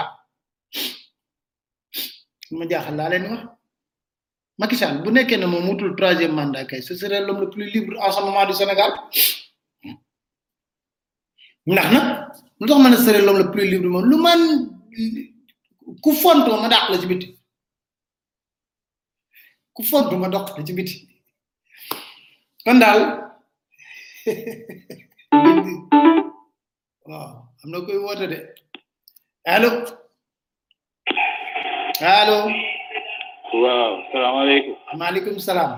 [2.58, 3.26] ma jaaxal laa leen
[4.60, 7.94] wax bu nekkee ne moom mutul troisième mandat kay ce serait l'homme le plus libre
[8.06, 8.12] en
[8.48, 8.92] ce Sénégal
[11.74, 12.06] ndax nag
[12.60, 14.42] lu tax ma ne seree l'homme plus libre du lu man
[16.04, 17.28] ku fontoo ma dàq la ci biti
[19.76, 20.94] ku fontu ma doq la ci biti
[22.64, 23.00] kon daal
[27.62, 28.38] am na koy woote de
[29.56, 29.70] allo
[32.20, 32.38] allo
[33.62, 35.72] waaw salaamaaleykum maaleykum salaam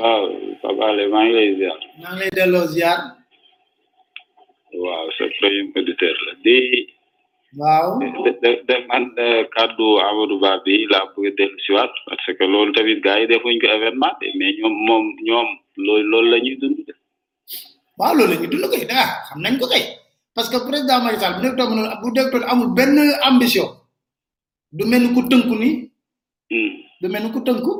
[0.00, 0.22] waaw
[0.62, 2.98] Papa Ale maa ngi lay ziar maa lay delloo ziar
[4.78, 6.58] waaw sa premier auditeur la di.
[7.60, 7.86] waaw
[8.68, 13.18] de man eh, kàddu Amadou Ba bi laa bëgg siwaat parce que loolu tamit gars
[13.20, 16.78] yi defuñ ko événement de mais ñoom moom ñoom loolu loolu la ñuy dund.
[17.98, 19.82] waaw loolu la ñuy dund ah, xam nañ ko kay
[20.36, 21.66] parce que président Macky Sall bu dee
[22.02, 22.98] bu dee toog amul benn
[23.30, 23.68] ambition
[24.76, 25.70] du mel ni ku tënku ni.
[26.50, 26.72] Hmm.
[27.00, 27.72] du mel ni ku tënku.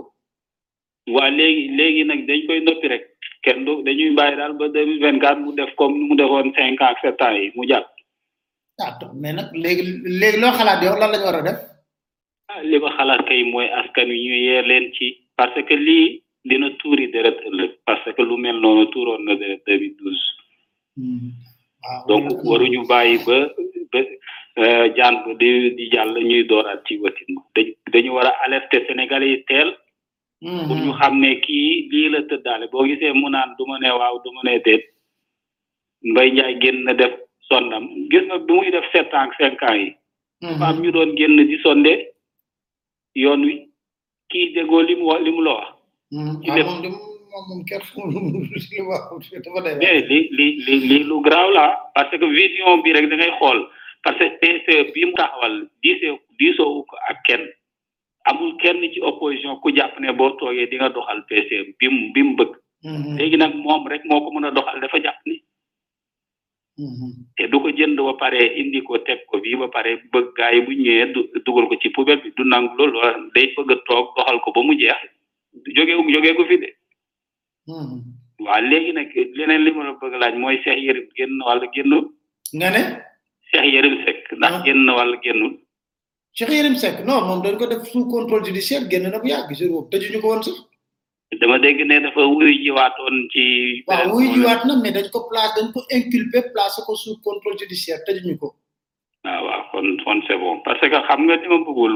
[1.15, 3.05] waa léegi léegi nag dañ koy noppi rek.
[3.47, 6.47] kenn du dañuy bàyyi daal ba deux mille vingt quatre mu def comme mu defoon
[6.57, 7.87] cinq ans ak yi mu jàpp.
[8.85, 11.59] ah mais nag xalaat yow la ñu war def.
[12.51, 15.07] Ah, li ma xalaat kay mooy askan wi ñu yee leen ci
[15.39, 16.09] parce que lii
[16.49, 20.25] dina tuuri deret ëllëg parce que lu mel noonu tuuroon na deret deux douze.
[20.97, 21.29] Hmm.
[21.87, 23.39] Ah, donc waruñu bàyyi ba
[24.63, 27.31] euh, ba di di jàll ñuy dooraat ci watin
[27.93, 29.45] dañu war a alerter Sénégalais
[30.45, 30.83] Koun mm-hmm.
[30.93, 31.61] yon hamne ki
[31.93, 32.69] li lete dale.
[32.73, 34.83] Bo gise yon mounan doun mounen waw, doun mounen etep.
[36.07, 37.15] E Mbaye nye gen ne def
[37.49, 37.85] sondan.
[38.13, 39.97] Gen mounen doun yon def 7 anke, 5 anke.
[40.45, 42.01] Mbaye mounen gen ne di sondan.
[43.25, 43.61] Yon wik
[44.31, 44.85] ki dekou mm-hmm.
[44.85, 46.41] ah, li mwak, li mwak.
[46.47, 46.97] Mbaye mounen doun
[47.33, 48.47] mounen ket foun, mounen
[48.89, 49.05] mwak,
[49.57, 50.57] mounen mwak.
[50.89, 51.67] Li lou graw la.
[51.97, 53.65] Paseke vizyon birek denye khol.
[54.05, 55.57] Paseke se bim ta wal.
[55.83, 57.49] Di sou akken.
[58.31, 62.13] amul kenn ci opposition ku japp ne bo toge di nga doxal pc bim bim
[62.13, 62.53] bi mu bëgg
[62.85, 63.11] mhm.
[63.19, 65.37] léegi nag moom rek moko ko doxal dafa japp ni
[66.87, 67.09] mhm.
[67.37, 70.61] te du ko jënd ba pare indi ko tek ko bi ba pare bëgg gaay
[70.67, 71.13] bu ñëwee
[71.45, 72.93] dugal ko ci poubelle bi du nang lool
[73.35, 75.03] day bëgg tok doxal ko ba mu jeex
[75.53, 75.65] wu
[76.11, 76.71] jógee ko fi de
[77.71, 77.99] mhm.
[78.47, 82.05] wa léegi nak leneen li ma bëgg laaj moy Cheikh Yérim genn wala génnul
[82.59, 82.83] nga ne
[83.51, 84.63] Cheikh Yérim sek ndax ah.
[84.67, 85.55] genn wala génnul
[86.37, 86.77] Cheikh Yérim
[87.09, 90.41] non mon dañ ko def sous contrôle judiciaire génn na bu yàgg jour boobu ko
[91.41, 92.21] dama dégg ne dafa
[92.65, 93.43] jiwaatoon ci.
[93.89, 95.81] na mais dañ ko place dañ ko
[96.89, 98.01] ko sous contrôle judiciaire
[98.41, 98.49] ko.
[99.25, 101.95] Ah, kon kon c'est bon parce que xam nga li ma bëggul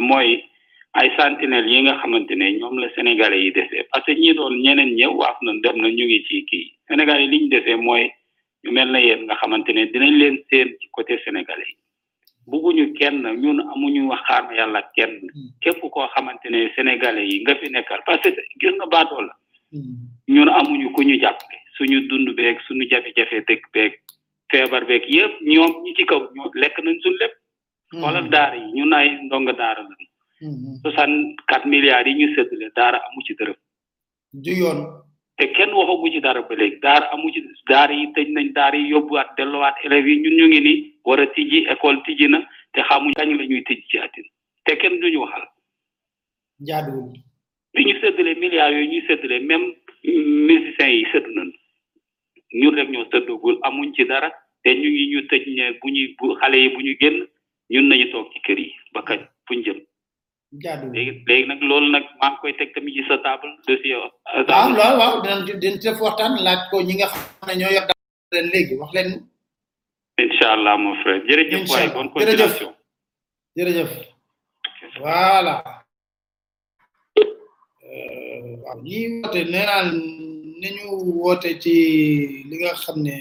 [1.01, 3.53] ay sentinelle yi nga ne la sénégalais yi
[3.93, 7.47] parce que ñi doon ñeneen ñëw waaf nañ dem na ñu ngi ci sénégalais ñu
[8.73, 8.99] mel na
[9.49, 10.37] nga dinañ leen
[10.97, 11.73] côté sénégalais
[12.47, 15.51] buguñu kenn ñun amuñu waxaanu yàlla kenn hmm.
[15.61, 19.35] képp koo xamante ne sénégalais yi nga fi nekkal parce que gis nga baato la
[19.73, 19.97] hmm.
[20.29, 23.93] ñun amuñu ku ñu jàppale suñu dund beeg suñu jafe-jafe dëkk beeg
[24.51, 27.35] feebar beeg yépp ñoom ñi ci kaw ñoo lekk nañ suñ lépp
[28.03, 28.31] wala hmm.
[28.31, 30.03] daara yi ñun ay ndonga daara lañ
[30.83, 33.55] soixante quatre milliards yi ñu séddale daara amu ci dërëm
[34.45, 34.81] du yoon
[35.37, 38.77] te kenn waxagu ci dara ba léegi daara amu ci daara yi tëj nañ daara
[38.79, 42.39] yi yóbbuwaat delluwaat élèves yi ñun ñu ngi nii war a tijji école tijji na
[42.75, 44.25] te xamuñ kañ la ñuy tijji ci atin
[44.65, 45.45] te kenn duñu waxal.
[46.67, 47.13] jaaduwul.
[47.75, 49.67] bi ñu séddalee milliards yooyu ñuy séddalee même
[50.47, 51.49] musiciens yi sédd nañ
[52.61, 54.31] ñun rek ñoo séddagul amuñ ci dara
[54.63, 57.27] te ñu ñu tëj ne bu ñuy bu xale yi bu ñu génn
[57.71, 59.81] ñun nañu toog ci kër yi ba kañ fuñ jëm.
[60.63, 64.01] jaaduwul léegi léegi nag loolu nag maa ngi koy teg tamit ci sa table dossier.
[64.49, 67.85] waaw waaw waaw dinañ dinañ def waxtaan laaj ko ñi nga xam ne ñoo yor
[67.89, 68.49] daal
[68.81, 69.30] wax leen.
[70.25, 70.49] incha
[70.83, 72.71] mon frère jërëjëf waay bonne continuation
[73.57, 73.91] jërëjëf
[75.01, 75.55] voilà
[77.89, 79.83] euh ñii woote nee naa
[80.61, 81.35] nañu
[81.65, 81.75] ci
[82.49, 83.17] li nga xamné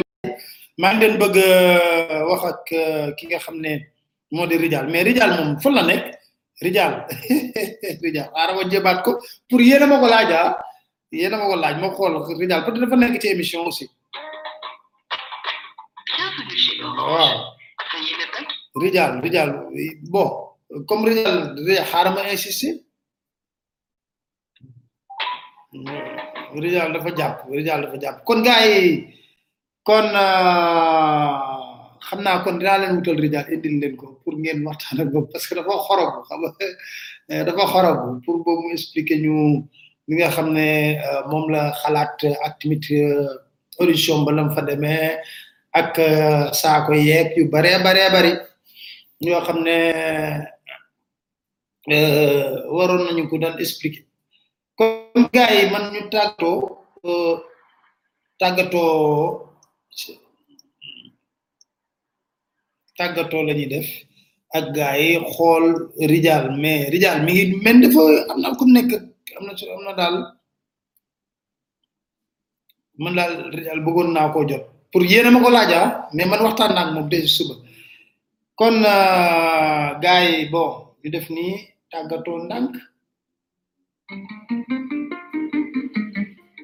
[0.81, 3.73] maa ngi leen bëgg euh, wax ak euh, ki nga xamné
[4.35, 6.05] moo di rijal mais rijal moom fu la nekk
[6.65, 6.91] rijal
[8.03, 8.55] rijal xaaral
[8.85, 9.11] ma ko
[9.47, 10.49] pour yéen a ma ko laaj ah.
[11.35, 13.85] a laaj ma xool rijal peut-être nekk ci émission aussi
[17.11, 17.35] waaw
[18.83, 19.49] rijal rijal
[20.87, 21.35] comme rijal
[21.67, 22.23] rijal xaaral ma
[26.93, 28.83] dafa jàpp rijal dafa jàpp kon gars yi
[29.87, 30.05] kon.
[30.05, 31.74] Euh,
[32.09, 35.29] xam naa kon dinaa leen wutal rijaal indil leen ko pour ngeen waxtaan ak boobu
[35.33, 36.41] parce que dafa xorobu xam
[37.33, 39.35] eh, dafa xorobu pour boobu mu expliquer ñu
[40.17, 40.67] nga xam ne
[41.09, 45.05] euh, moom la xalaat ak tamit euh, audition ba lam fa demee
[45.79, 48.31] ak euh, saako yeeg yu baree baree bari
[49.27, 49.77] yoo xam ne
[52.75, 54.03] waroon nañu ko daan expliquer
[54.77, 56.03] comme gars yi man ñu
[62.97, 63.87] tagato lañuy def
[64.57, 65.05] ak gaay
[65.35, 65.65] xol
[66.11, 68.89] rijal mais rijal mi ngi mel dafa amna ku nek
[69.37, 70.15] amna ci amna dal
[73.01, 76.71] man dal rijal bëggon na ko jot pour yene mako laaja ah, mais man waxtaan
[76.75, 77.55] nak mom dé suba
[78.59, 80.63] kon euh, gaay bo
[81.01, 81.45] ñu def ni
[81.91, 82.71] tagato ndank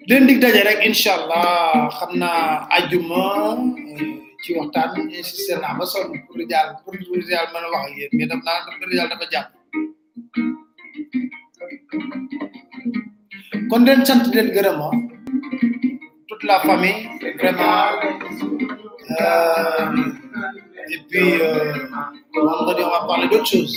[0.07, 1.51] len dajé rek inshallah
[1.97, 2.29] xamna
[2.77, 3.23] aljuma
[3.89, 7.93] euh, ci waxtaan insisté naa ba sonn pour Rijal pour Rijal mën a wax ak
[7.97, 9.49] yéen mais daf la daf Rijal dafa jàpp
[13.69, 14.81] kon den sant den gërëm
[16.27, 17.01] toute la famille
[17.39, 17.91] vraiment
[19.19, 19.85] euh,
[20.93, 23.75] et puis euh, vendredi on va parler d'autre chose